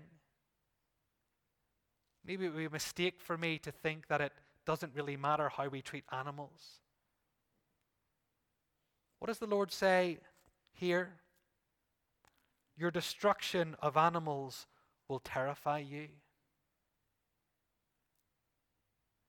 Maybe 2.25 2.45
it 2.45 2.49
would 2.51 2.59
be 2.59 2.65
a 2.67 2.71
mistake 2.71 3.21
for 3.21 3.39
me 3.39 3.59
to 3.59 3.73
think 3.73 4.09
that 4.09 4.21
it 4.21 4.33
doesn't 4.67 4.95
really 4.95 5.17
matter 5.17 5.49
how 5.49 5.69
we 5.69 5.81
treat 5.81 6.05
animals. 6.13 6.81
What 9.19 9.29
does 9.29 9.39
the 9.39 9.47
Lord 9.47 9.73
say 9.73 10.19
here? 10.73 11.21
Your 12.77 12.91
destruction 12.91 13.77
of 13.81 13.97
animals 13.97 14.67
will 15.09 15.21
terrify 15.21 15.79
you. 15.79 16.09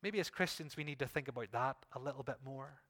Maybe 0.01 0.19
as 0.19 0.29
Christians, 0.29 0.75
we 0.75 0.83
need 0.83 0.99
to 0.99 1.07
think 1.07 1.27
about 1.27 1.51
that 1.51 1.77
a 1.93 1.99
little 1.99 2.23
bit 2.23 2.37
more. 2.43 2.81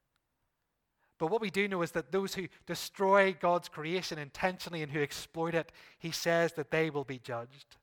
But 1.22 1.30
what 1.30 1.40
we 1.40 1.50
do 1.50 1.68
know 1.68 1.82
is 1.82 1.92
that 1.92 2.10
those 2.10 2.34
who 2.34 2.48
destroy 2.66 3.32
God's 3.32 3.68
creation 3.68 4.18
intentionally 4.18 4.82
and 4.82 4.90
who 4.90 5.00
exploit 5.00 5.54
it, 5.54 5.70
he 6.00 6.10
says 6.10 6.54
that 6.54 6.72
they 6.72 6.90
will 6.90 7.04
be 7.04 7.20
judged. 7.20 7.76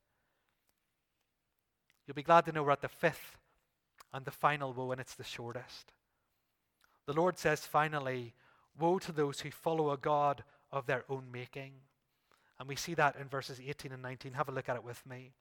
You'll 2.05 2.15
be 2.15 2.21
glad 2.21 2.43
to 2.47 2.51
know 2.51 2.63
we're 2.63 2.71
at 2.71 2.81
the 2.81 2.89
fifth 2.89 3.37
and 4.13 4.25
the 4.25 4.31
final 4.31 4.73
woe, 4.73 4.91
and 4.91 4.99
it's 4.99 5.15
the 5.15 5.23
shortest. 5.23 5.93
The 7.05 7.13
Lord 7.13 7.37
says, 7.37 7.61
finally, 7.61 8.33
Woe 8.77 8.99
to 8.99 9.13
those 9.13 9.39
who 9.39 9.51
follow 9.51 9.91
a 9.91 9.97
God 9.97 10.43
of 10.73 10.85
their 10.85 11.05
own 11.07 11.31
making. 11.31 11.71
And 12.59 12.67
we 12.67 12.75
see 12.75 12.93
that 12.95 13.15
in 13.15 13.29
verses 13.29 13.61
18 13.65 13.93
and 13.93 14.03
19. 14.03 14.33
Have 14.33 14.49
a 14.49 14.51
look 14.51 14.67
at 14.67 14.75
it 14.75 14.83
with 14.83 15.05
me. 15.05 15.31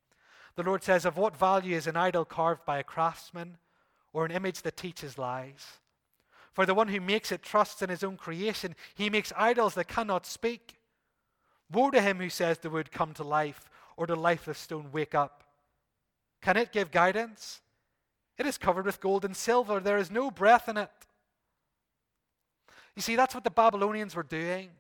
The 0.55 0.63
Lord 0.63 0.85
says, 0.85 1.05
Of 1.05 1.17
what 1.17 1.37
value 1.37 1.75
is 1.75 1.89
an 1.89 1.97
idol 1.97 2.25
carved 2.25 2.65
by 2.65 2.79
a 2.79 2.85
craftsman 2.85 3.59
or 4.13 4.25
an 4.25 4.31
image 4.31 4.63
that 4.63 4.77
teaches 4.77 5.19
lies? 5.19 5.81
For 6.53 6.67
the 6.67 6.75
one 6.75 6.89
who 6.89 7.01
makes 7.01 7.31
it 7.31 7.43
trusts 7.43 7.83
in 7.83 7.91
his 7.91 8.03
own 8.03 8.17
creation. 8.17 8.75
He 8.95 9.11
makes 9.11 9.33
idols 9.37 9.75
that 9.75 9.89
cannot 9.89 10.27
speak. 10.27 10.75
Woe 11.71 11.91
to 11.91 12.01
him 12.01 12.19
who 12.19 12.31
says 12.31 12.59
the 12.59 12.71
wood 12.71 12.91
come 12.91 13.15
to 13.15 13.25
life 13.25 13.69
or 13.97 14.07
the 14.07 14.17
lifeless 14.17 14.59
stone 14.59 14.91
wake 14.93 15.15
up. 15.15 15.45
Can 16.41 16.57
it 16.57 16.73
give 16.73 16.91
guidance? 16.91 17.61
It 18.39 18.47
is 18.47 18.59
covered 18.59 18.87
with 18.87 19.01
gold 19.01 19.25
and 19.25 19.37
silver. 19.37 19.81
There 19.81 19.99
is 19.99 20.11
no 20.11 20.31
breath 20.31 20.69
in 20.69 20.77
it. 20.77 20.91
You 22.95 23.03
see, 23.03 23.17
that's 23.17 23.35
what 23.35 23.45
the 23.45 23.51
Babylonians 23.51 24.15
were 24.15 24.23
doing. 24.23 24.71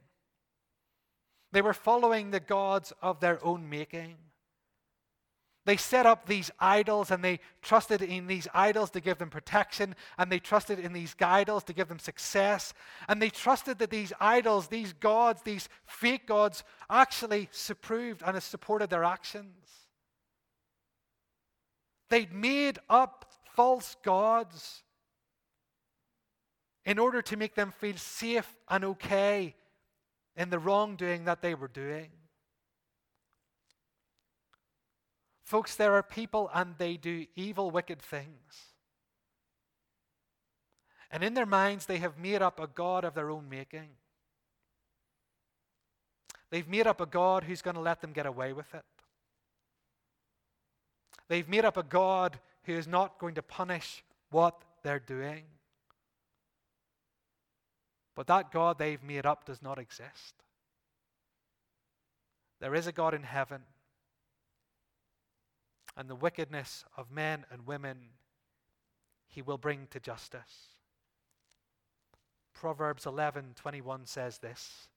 They 1.52 1.62
were 1.62 1.74
following 1.74 2.30
the 2.30 2.40
gods 2.40 2.92
of 3.02 3.20
their 3.20 3.44
own 3.44 3.68
making. 3.68 4.16
They 5.68 5.76
set 5.76 6.06
up 6.06 6.24
these 6.24 6.50
idols 6.58 7.10
and 7.10 7.22
they 7.22 7.40
trusted 7.60 8.00
in 8.00 8.26
these 8.26 8.48
idols 8.54 8.88
to 8.92 9.00
give 9.00 9.18
them 9.18 9.28
protection, 9.28 9.94
and 10.16 10.32
they 10.32 10.38
trusted 10.38 10.78
in 10.78 10.94
these 10.94 11.14
idols 11.20 11.62
to 11.64 11.74
give 11.74 11.88
them 11.88 11.98
success, 11.98 12.72
and 13.06 13.20
they 13.20 13.28
trusted 13.28 13.78
that 13.80 13.90
these 13.90 14.14
idols, 14.18 14.68
these 14.68 14.94
gods, 14.94 15.42
these 15.42 15.68
fake 15.84 16.26
gods, 16.26 16.64
actually 16.88 17.50
approved 17.68 18.22
and 18.24 18.42
supported 18.42 18.88
their 18.88 19.04
actions. 19.04 19.90
They'd 22.08 22.32
made 22.32 22.78
up 22.88 23.30
false 23.54 23.94
gods 24.02 24.84
in 26.86 26.98
order 26.98 27.20
to 27.20 27.36
make 27.36 27.54
them 27.54 27.72
feel 27.72 27.98
safe 27.98 28.56
and 28.70 28.86
okay 28.86 29.54
in 30.34 30.48
the 30.48 30.58
wrongdoing 30.58 31.26
that 31.26 31.42
they 31.42 31.54
were 31.54 31.68
doing. 31.68 32.08
Folks, 35.48 35.76
there 35.76 35.94
are 35.94 36.02
people 36.02 36.50
and 36.52 36.74
they 36.76 36.98
do 36.98 37.24
evil, 37.34 37.70
wicked 37.70 38.02
things. 38.02 38.74
And 41.10 41.24
in 41.24 41.32
their 41.32 41.46
minds, 41.46 41.86
they 41.86 41.96
have 41.96 42.18
made 42.18 42.42
up 42.42 42.60
a 42.60 42.66
God 42.66 43.02
of 43.02 43.14
their 43.14 43.30
own 43.30 43.48
making. 43.48 43.88
They've 46.50 46.68
made 46.68 46.86
up 46.86 47.00
a 47.00 47.06
God 47.06 47.44
who's 47.44 47.62
going 47.62 47.76
to 47.76 47.80
let 47.80 48.02
them 48.02 48.12
get 48.12 48.26
away 48.26 48.52
with 48.52 48.74
it. 48.74 48.84
They've 51.28 51.48
made 51.48 51.64
up 51.64 51.78
a 51.78 51.82
God 51.82 52.38
who 52.64 52.74
is 52.74 52.86
not 52.86 53.18
going 53.18 53.36
to 53.36 53.42
punish 53.42 54.04
what 54.30 54.60
they're 54.82 54.98
doing. 54.98 55.44
But 58.14 58.26
that 58.26 58.52
God 58.52 58.78
they've 58.78 59.02
made 59.02 59.24
up 59.24 59.46
does 59.46 59.62
not 59.62 59.78
exist. 59.78 60.34
There 62.60 62.74
is 62.74 62.86
a 62.86 62.92
God 62.92 63.14
in 63.14 63.22
heaven, 63.22 63.62
and 65.98 66.08
the 66.08 66.14
wickedness 66.14 66.84
of 66.96 67.10
men 67.10 67.44
and 67.50 67.66
women 67.66 67.98
he 69.26 69.42
will 69.42 69.58
bring 69.58 69.88
to 69.90 70.00
justice. 70.00 70.76
Proverbs 72.54 73.04
11:21 73.04 74.06
says 74.06 74.38
this. 74.38 74.88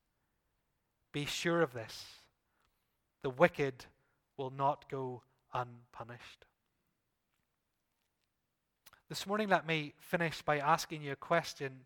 Be 1.11 1.25
sure 1.25 1.61
of 1.61 1.73
this. 1.73 2.21
The 3.23 3.29
wicked 3.29 3.85
will 4.37 4.51
not 4.51 4.89
go 4.89 5.23
unpunished. 5.53 6.45
This 9.09 9.27
morning, 9.27 9.49
let 9.49 9.67
me 9.67 9.93
finish 9.99 10.41
by 10.41 10.59
asking 10.59 11.01
you 11.01 11.11
a 11.11 11.17
question 11.17 11.85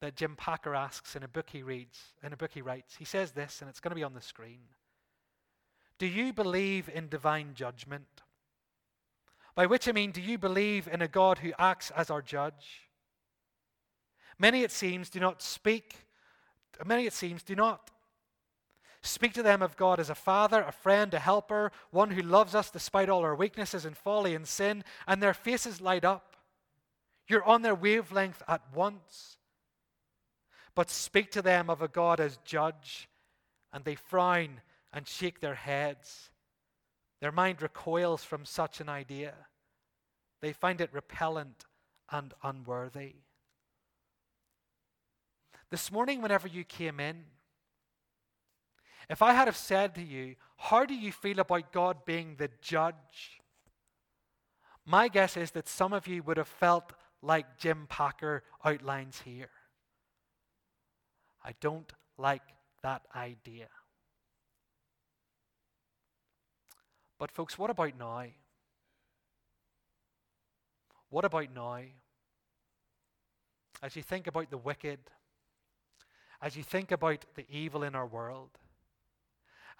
that 0.00 0.14
Jim 0.14 0.36
Packer 0.36 0.74
asks 0.74 1.16
in 1.16 1.22
a 1.22 1.28
book 1.28 1.50
he 1.50 1.62
reads, 1.62 1.98
in 2.22 2.32
a 2.32 2.36
book 2.36 2.52
he 2.52 2.62
writes. 2.62 2.94
He 2.96 3.04
says 3.04 3.32
this, 3.32 3.60
and 3.60 3.68
it's 3.68 3.80
going 3.80 3.90
to 3.90 3.96
be 3.96 4.04
on 4.04 4.14
the 4.14 4.20
screen. 4.20 4.60
Do 5.98 6.06
you 6.06 6.32
believe 6.32 6.88
in 6.88 7.08
divine 7.08 7.54
judgment? 7.54 8.22
By 9.54 9.66
which 9.66 9.88
I 9.88 9.92
mean, 9.92 10.10
do 10.10 10.20
you 10.20 10.38
believe 10.38 10.88
in 10.88 11.02
a 11.02 11.08
God 11.08 11.38
who 11.38 11.52
acts 11.58 11.90
as 11.92 12.10
our 12.10 12.22
judge? 12.22 12.88
Many, 14.38 14.62
it 14.62 14.72
seems, 14.72 15.10
do 15.10 15.20
not 15.20 15.42
speak, 15.42 15.94
many, 16.84 17.06
it 17.06 17.12
seems, 17.12 17.42
do 17.42 17.54
not 17.54 17.90
Speak 19.04 19.34
to 19.34 19.42
them 19.42 19.60
of 19.60 19.76
God 19.76 20.00
as 20.00 20.08
a 20.08 20.14
father, 20.14 20.62
a 20.62 20.72
friend, 20.72 21.12
a 21.12 21.18
helper, 21.18 21.72
one 21.90 22.10
who 22.10 22.22
loves 22.22 22.54
us 22.54 22.70
despite 22.70 23.10
all 23.10 23.20
our 23.20 23.34
weaknesses 23.34 23.84
and 23.84 23.94
folly 23.94 24.34
and 24.34 24.48
sin, 24.48 24.82
and 25.06 25.22
their 25.22 25.34
faces 25.34 25.78
light 25.78 26.06
up. 26.06 26.38
You're 27.28 27.44
on 27.44 27.60
their 27.60 27.74
wavelength 27.74 28.42
at 28.48 28.62
once. 28.74 29.36
But 30.74 30.88
speak 30.88 31.30
to 31.32 31.42
them 31.42 31.68
of 31.68 31.82
a 31.82 31.88
God 31.88 32.18
as 32.18 32.38
judge, 32.46 33.10
and 33.74 33.84
they 33.84 33.94
frown 33.94 34.62
and 34.90 35.06
shake 35.06 35.40
their 35.40 35.54
heads. 35.54 36.30
Their 37.24 37.32
mind 37.32 37.62
recoils 37.62 38.22
from 38.22 38.44
such 38.44 38.82
an 38.82 38.90
idea. 38.90 39.32
They 40.42 40.52
find 40.52 40.78
it 40.82 40.92
repellent 40.92 41.64
and 42.10 42.34
unworthy. 42.42 43.14
This 45.70 45.90
morning, 45.90 46.20
whenever 46.20 46.48
you 46.48 46.64
came 46.64 47.00
in, 47.00 47.24
if 49.08 49.22
I 49.22 49.32
had 49.32 49.48
have 49.48 49.56
said 49.56 49.94
to 49.94 50.02
you, 50.02 50.34
How 50.58 50.84
do 50.84 50.94
you 50.94 51.12
feel 51.12 51.38
about 51.38 51.72
God 51.72 52.04
being 52.04 52.36
the 52.36 52.50
judge? 52.60 53.40
My 54.84 55.08
guess 55.08 55.38
is 55.38 55.52
that 55.52 55.66
some 55.66 55.94
of 55.94 56.06
you 56.06 56.22
would 56.24 56.36
have 56.36 56.46
felt 56.46 56.92
like 57.22 57.56
Jim 57.56 57.86
Packer 57.88 58.42
outlines 58.62 59.22
here. 59.24 59.48
I 61.42 61.54
don't 61.58 61.90
like 62.18 62.42
that 62.82 63.00
idea. 63.16 63.68
But, 67.24 67.30
folks, 67.30 67.58
what 67.58 67.70
about 67.70 67.98
now? 67.98 68.26
What 71.08 71.24
about 71.24 71.48
now? 71.54 71.80
As 73.82 73.96
you 73.96 74.02
think 74.02 74.26
about 74.26 74.50
the 74.50 74.58
wicked, 74.58 74.98
as 76.42 76.54
you 76.54 76.62
think 76.62 76.92
about 76.92 77.24
the 77.34 77.46
evil 77.48 77.82
in 77.82 77.94
our 77.94 78.04
world, 78.06 78.50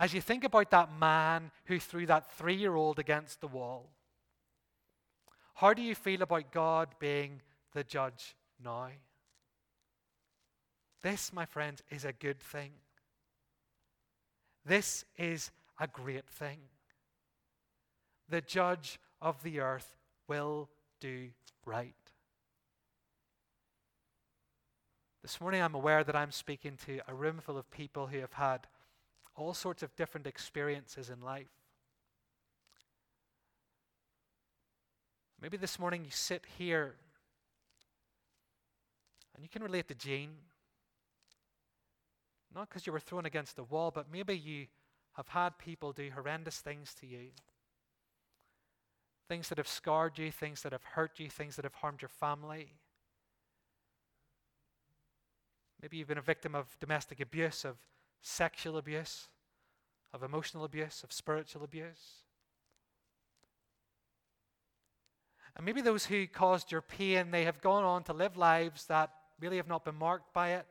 as 0.00 0.14
you 0.14 0.22
think 0.22 0.44
about 0.44 0.70
that 0.70 0.98
man 0.98 1.50
who 1.66 1.78
threw 1.78 2.06
that 2.06 2.32
three 2.38 2.54
year 2.54 2.74
old 2.74 2.98
against 2.98 3.42
the 3.42 3.48
wall, 3.48 3.90
how 5.56 5.74
do 5.74 5.82
you 5.82 5.94
feel 5.94 6.22
about 6.22 6.50
God 6.50 6.94
being 6.98 7.42
the 7.74 7.84
judge 7.84 8.36
now? 8.58 8.88
This, 11.02 11.30
my 11.30 11.44
friends, 11.44 11.82
is 11.90 12.06
a 12.06 12.12
good 12.14 12.40
thing. 12.40 12.70
This 14.64 15.04
is 15.18 15.50
a 15.78 15.86
great 15.86 16.26
thing. 16.26 16.60
The 18.28 18.40
judge 18.40 18.98
of 19.20 19.42
the 19.42 19.60
earth 19.60 19.96
will 20.28 20.68
do 21.00 21.30
right. 21.64 21.94
This 25.22 25.40
morning, 25.40 25.62
I'm 25.62 25.74
aware 25.74 26.04
that 26.04 26.16
I'm 26.16 26.30
speaking 26.30 26.76
to 26.86 27.00
a 27.08 27.14
room 27.14 27.40
full 27.40 27.56
of 27.56 27.70
people 27.70 28.08
who 28.08 28.18
have 28.18 28.34
had 28.34 28.66
all 29.34 29.54
sorts 29.54 29.82
of 29.82 29.96
different 29.96 30.26
experiences 30.26 31.10
in 31.10 31.20
life. 31.20 31.48
Maybe 35.40 35.56
this 35.56 35.78
morning 35.78 36.04
you 36.04 36.10
sit 36.10 36.44
here 36.58 36.94
and 39.34 39.42
you 39.42 39.48
can 39.48 39.62
relate 39.62 39.88
to 39.88 39.94
Jean. 39.94 40.30
Not 42.54 42.68
because 42.68 42.86
you 42.86 42.92
were 42.92 43.00
thrown 43.00 43.26
against 43.26 43.56
the 43.56 43.64
wall, 43.64 43.90
but 43.90 44.06
maybe 44.10 44.36
you 44.36 44.66
have 45.14 45.28
had 45.28 45.58
people 45.58 45.92
do 45.92 46.10
horrendous 46.14 46.58
things 46.58 46.94
to 47.00 47.06
you. 47.06 47.30
Things 49.28 49.48
that 49.48 49.58
have 49.58 49.68
scarred 49.68 50.18
you, 50.18 50.30
things 50.30 50.62
that 50.62 50.72
have 50.72 50.84
hurt 50.84 51.18
you, 51.18 51.30
things 51.30 51.56
that 51.56 51.64
have 51.64 51.74
harmed 51.74 52.02
your 52.02 52.10
family. 52.10 52.74
Maybe 55.80 55.96
you've 55.96 56.08
been 56.08 56.18
a 56.18 56.22
victim 56.22 56.54
of 56.54 56.76
domestic 56.80 57.20
abuse, 57.20 57.64
of 57.64 57.76
sexual 58.22 58.76
abuse, 58.76 59.28
of 60.12 60.22
emotional 60.22 60.64
abuse, 60.64 61.02
of 61.02 61.12
spiritual 61.12 61.64
abuse. 61.64 62.22
And 65.56 65.64
maybe 65.64 65.80
those 65.80 66.06
who 66.06 66.26
caused 66.26 66.72
your 66.72 66.82
pain, 66.82 67.30
they 67.30 67.44
have 67.44 67.60
gone 67.60 67.84
on 67.84 68.02
to 68.04 68.12
live 68.12 68.36
lives 68.36 68.86
that 68.86 69.10
really 69.40 69.56
have 69.56 69.68
not 69.68 69.84
been 69.84 69.94
marked 69.94 70.32
by 70.32 70.52
it. 70.52 70.66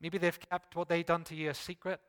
Maybe 0.00 0.18
they've 0.18 0.38
kept 0.50 0.74
what 0.74 0.88
they've 0.88 1.06
done 1.06 1.22
to 1.24 1.34
you 1.34 1.50
a 1.50 1.54
secret. 1.54 2.00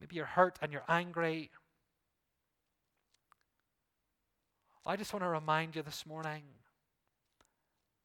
Maybe 0.00 0.16
you're 0.16 0.24
hurt 0.24 0.58
and 0.62 0.72
you're 0.72 0.84
angry. 0.88 1.50
I 4.86 4.96
just 4.96 5.12
want 5.12 5.22
to 5.24 5.28
remind 5.28 5.76
you 5.76 5.82
this 5.82 6.06
morning 6.06 6.42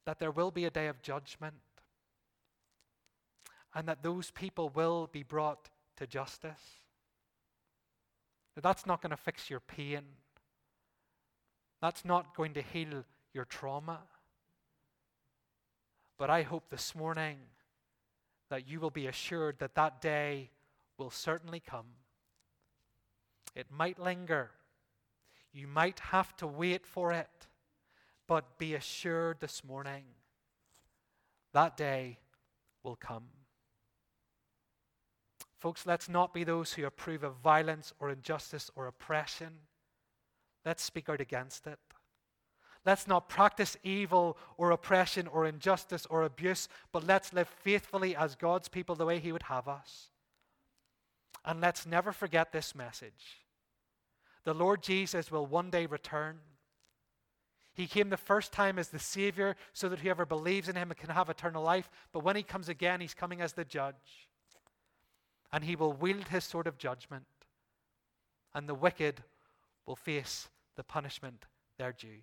that 0.05 0.19
there 0.19 0.31
will 0.31 0.51
be 0.51 0.65
a 0.65 0.69
day 0.69 0.87
of 0.87 1.01
judgment 1.01 1.55
and 3.73 3.87
that 3.87 4.03
those 4.03 4.31
people 4.31 4.69
will 4.69 5.09
be 5.11 5.23
brought 5.23 5.69
to 5.97 6.05
justice. 6.05 6.81
That's 8.61 8.85
not 8.85 9.01
going 9.01 9.11
to 9.11 9.17
fix 9.17 9.49
your 9.49 9.59
pain. 9.59 10.01
That's 11.81 12.05
not 12.05 12.35
going 12.35 12.53
to 12.53 12.61
heal 12.61 13.03
your 13.33 13.45
trauma. 13.45 13.99
But 16.17 16.29
I 16.29 16.43
hope 16.43 16.69
this 16.69 16.95
morning 16.95 17.37
that 18.49 18.67
you 18.67 18.79
will 18.79 18.91
be 18.91 19.07
assured 19.07 19.59
that 19.59 19.75
that 19.75 20.01
day 20.01 20.51
will 20.97 21.09
certainly 21.09 21.59
come. 21.59 21.87
It 23.55 23.67
might 23.71 23.99
linger. 23.99 24.51
You 25.53 25.67
might 25.67 25.99
have 25.99 26.35
to 26.37 26.47
wait 26.47 26.85
for 26.85 27.11
it. 27.11 27.47
But 28.27 28.57
be 28.57 28.73
assured 28.73 29.39
this 29.39 29.63
morning 29.63 30.03
that 31.55 31.77
day 31.77 32.19
will 32.83 32.97
come. 32.97 33.23
Folks, 35.57 35.85
let's 35.85 36.09
not 36.09 36.33
be 36.33 36.43
those 36.43 36.73
who 36.73 36.85
approve 36.85 37.23
of 37.23 37.37
violence 37.37 37.93
or 37.99 38.09
injustice 38.09 38.69
or 38.75 38.87
oppression. 38.87 39.53
Let's 40.65 40.83
speak 40.83 41.07
out 41.07 41.21
against 41.21 41.65
it. 41.65 41.79
Let's 42.85 43.07
not 43.07 43.29
practice 43.29 43.77
evil 43.83 44.37
or 44.57 44.71
oppression 44.71 45.27
or 45.27 45.45
injustice 45.45 46.05
or 46.07 46.23
abuse, 46.23 46.67
but 46.91 47.07
let's 47.07 47.31
live 47.31 47.47
faithfully 47.47 48.17
as 48.17 48.35
God's 48.35 48.67
people 48.67 48.95
the 48.95 49.05
way 49.05 49.19
He 49.19 49.31
would 49.31 49.43
have 49.43 49.69
us. 49.69 50.11
And 51.45 51.61
let's 51.61 51.85
never 51.85 52.11
forget 52.11 52.51
this 52.51 52.73
message. 52.73 53.45
The 54.43 54.53
Lord 54.53 54.81
Jesus 54.81 55.31
will 55.31 55.45
one 55.45 55.69
day 55.69 55.85
return. 55.85 56.39
He 57.75 57.87
came 57.87 58.09
the 58.09 58.17
first 58.17 58.51
time 58.51 58.79
as 58.79 58.89
the 58.89 58.99
Savior 58.99 59.55
so 59.73 59.87
that 59.89 59.99
whoever 59.99 60.25
believes 60.25 60.67
in 60.69 60.75
Him 60.75 60.91
can 60.97 61.09
have 61.09 61.29
eternal 61.29 61.63
life. 61.63 61.89
But 62.11 62.23
when 62.23 62.35
He 62.35 62.43
comes 62.43 62.67
again, 62.67 62.99
He's 62.99 63.13
coming 63.13 63.41
as 63.41 63.53
the 63.53 63.65
judge. 63.65 64.29
And 65.53 65.63
He 65.63 65.75
will 65.75 65.93
wield 65.93 66.29
His 66.29 66.43
sword 66.43 66.67
of 66.67 66.77
judgment. 66.77 67.25
And 68.53 68.67
the 68.67 68.73
wicked 68.73 69.23
will 69.85 69.95
face 69.95 70.49
the 70.75 70.83
punishment 70.83 71.45
they're 71.77 71.93
due. 71.93 72.21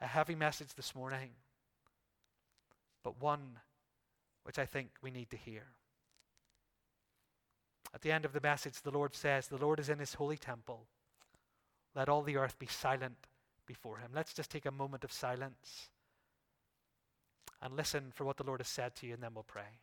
A 0.00 0.06
heavy 0.06 0.36
message 0.36 0.74
this 0.74 0.94
morning, 0.94 1.30
but 3.02 3.20
one 3.20 3.58
which 4.44 4.58
I 4.58 4.64
think 4.64 4.90
we 5.02 5.10
need 5.10 5.30
to 5.30 5.36
hear. 5.36 5.64
At 7.94 8.02
the 8.02 8.12
end 8.12 8.24
of 8.24 8.32
the 8.32 8.40
message, 8.40 8.82
the 8.82 8.90
Lord 8.90 9.14
says, 9.14 9.48
The 9.48 9.56
Lord 9.56 9.80
is 9.80 9.88
in 9.88 9.98
his 9.98 10.14
holy 10.14 10.36
temple. 10.36 10.86
Let 11.94 12.08
all 12.08 12.22
the 12.22 12.36
earth 12.36 12.58
be 12.58 12.66
silent 12.66 13.26
before 13.66 13.98
him. 13.98 14.10
Let's 14.14 14.34
just 14.34 14.50
take 14.50 14.66
a 14.66 14.70
moment 14.70 15.04
of 15.04 15.12
silence 15.12 15.90
and 17.60 17.74
listen 17.74 18.12
for 18.14 18.24
what 18.24 18.36
the 18.36 18.44
Lord 18.44 18.60
has 18.60 18.68
said 18.68 18.94
to 18.96 19.06
you, 19.06 19.14
and 19.14 19.22
then 19.22 19.34
we'll 19.34 19.44
pray. 19.44 19.80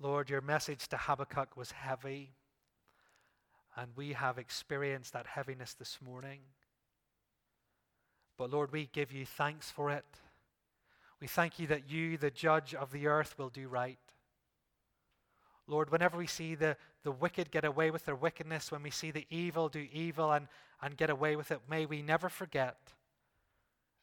Lord, 0.00 0.30
your 0.30 0.40
message 0.40 0.86
to 0.88 0.96
Habakkuk 0.96 1.56
was 1.56 1.72
heavy, 1.72 2.30
and 3.76 3.90
we 3.96 4.12
have 4.12 4.38
experienced 4.38 5.12
that 5.12 5.26
heaviness 5.26 5.74
this 5.74 5.98
morning. 6.04 6.40
But 8.36 8.50
Lord, 8.50 8.70
we 8.70 8.88
give 8.92 9.10
you 9.10 9.26
thanks 9.26 9.70
for 9.70 9.90
it. 9.90 10.04
We 11.20 11.26
thank 11.26 11.58
you 11.58 11.66
that 11.66 11.90
you, 11.90 12.16
the 12.16 12.30
judge 12.30 12.74
of 12.74 12.92
the 12.92 13.08
earth, 13.08 13.36
will 13.38 13.48
do 13.48 13.66
right. 13.66 13.98
Lord, 15.66 15.90
whenever 15.90 16.16
we 16.16 16.28
see 16.28 16.54
the, 16.54 16.76
the 17.02 17.10
wicked 17.10 17.50
get 17.50 17.64
away 17.64 17.90
with 17.90 18.04
their 18.04 18.14
wickedness, 18.14 18.70
when 18.70 18.84
we 18.84 18.90
see 18.90 19.10
the 19.10 19.26
evil 19.30 19.68
do 19.68 19.86
evil 19.92 20.30
and, 20.30 20.46
and 20.80 20.96
get 20.96 21.10
away 21.10 21.34
with 21.34 21.50
it, 21.50 21.60
may 21.68 21.86
we 21.86 22.02
never 22.02 22.28
forget 22.28 22.76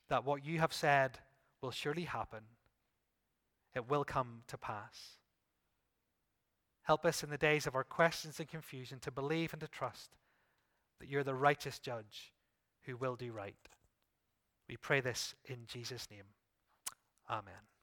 that 0.10 0.26
what 0.26 0.46
you 0.46 0.60
have 0.60 0.74
said 0.74 1.20
will 1.62 1.72
surely 1.72 2.04
happen. 2.04 2.41
It 3.74 3.89
will 3.89 4.04
come 4.04 4.41
to 4.48 4.58
pass. 4.58 5.16
Help 6.86 7.05
us 7.05 7.23
in 7.23 7.29
the 7.29 7.38
days 7.38 7.67
of 7.67 7.75
our 7.75 7.83
questions 7.83 8.39
and 8.39 8.47
confusion 8.47 8.99
to 8.99 9.11
believe 9.11 9.53
and 9.53 9.59
to 9.59 9.67
trust 9.67 10.11
that 10.99 11.09
you're 11.09 11.23
the 11.23 11.36
righteous 11.36 11.79
judge 11.79 12.31
who 12.83 12.95
will 12.95 13.15
do 13.15 13.31
right. 13.31 13.55
We 14.69 14.77
pray 14.77 15.01
this 15.01 15.36
in 15.45 15.65
Jesus' 15.67 16.07
name. 16.09 16.25
Amen. 17.29 17.74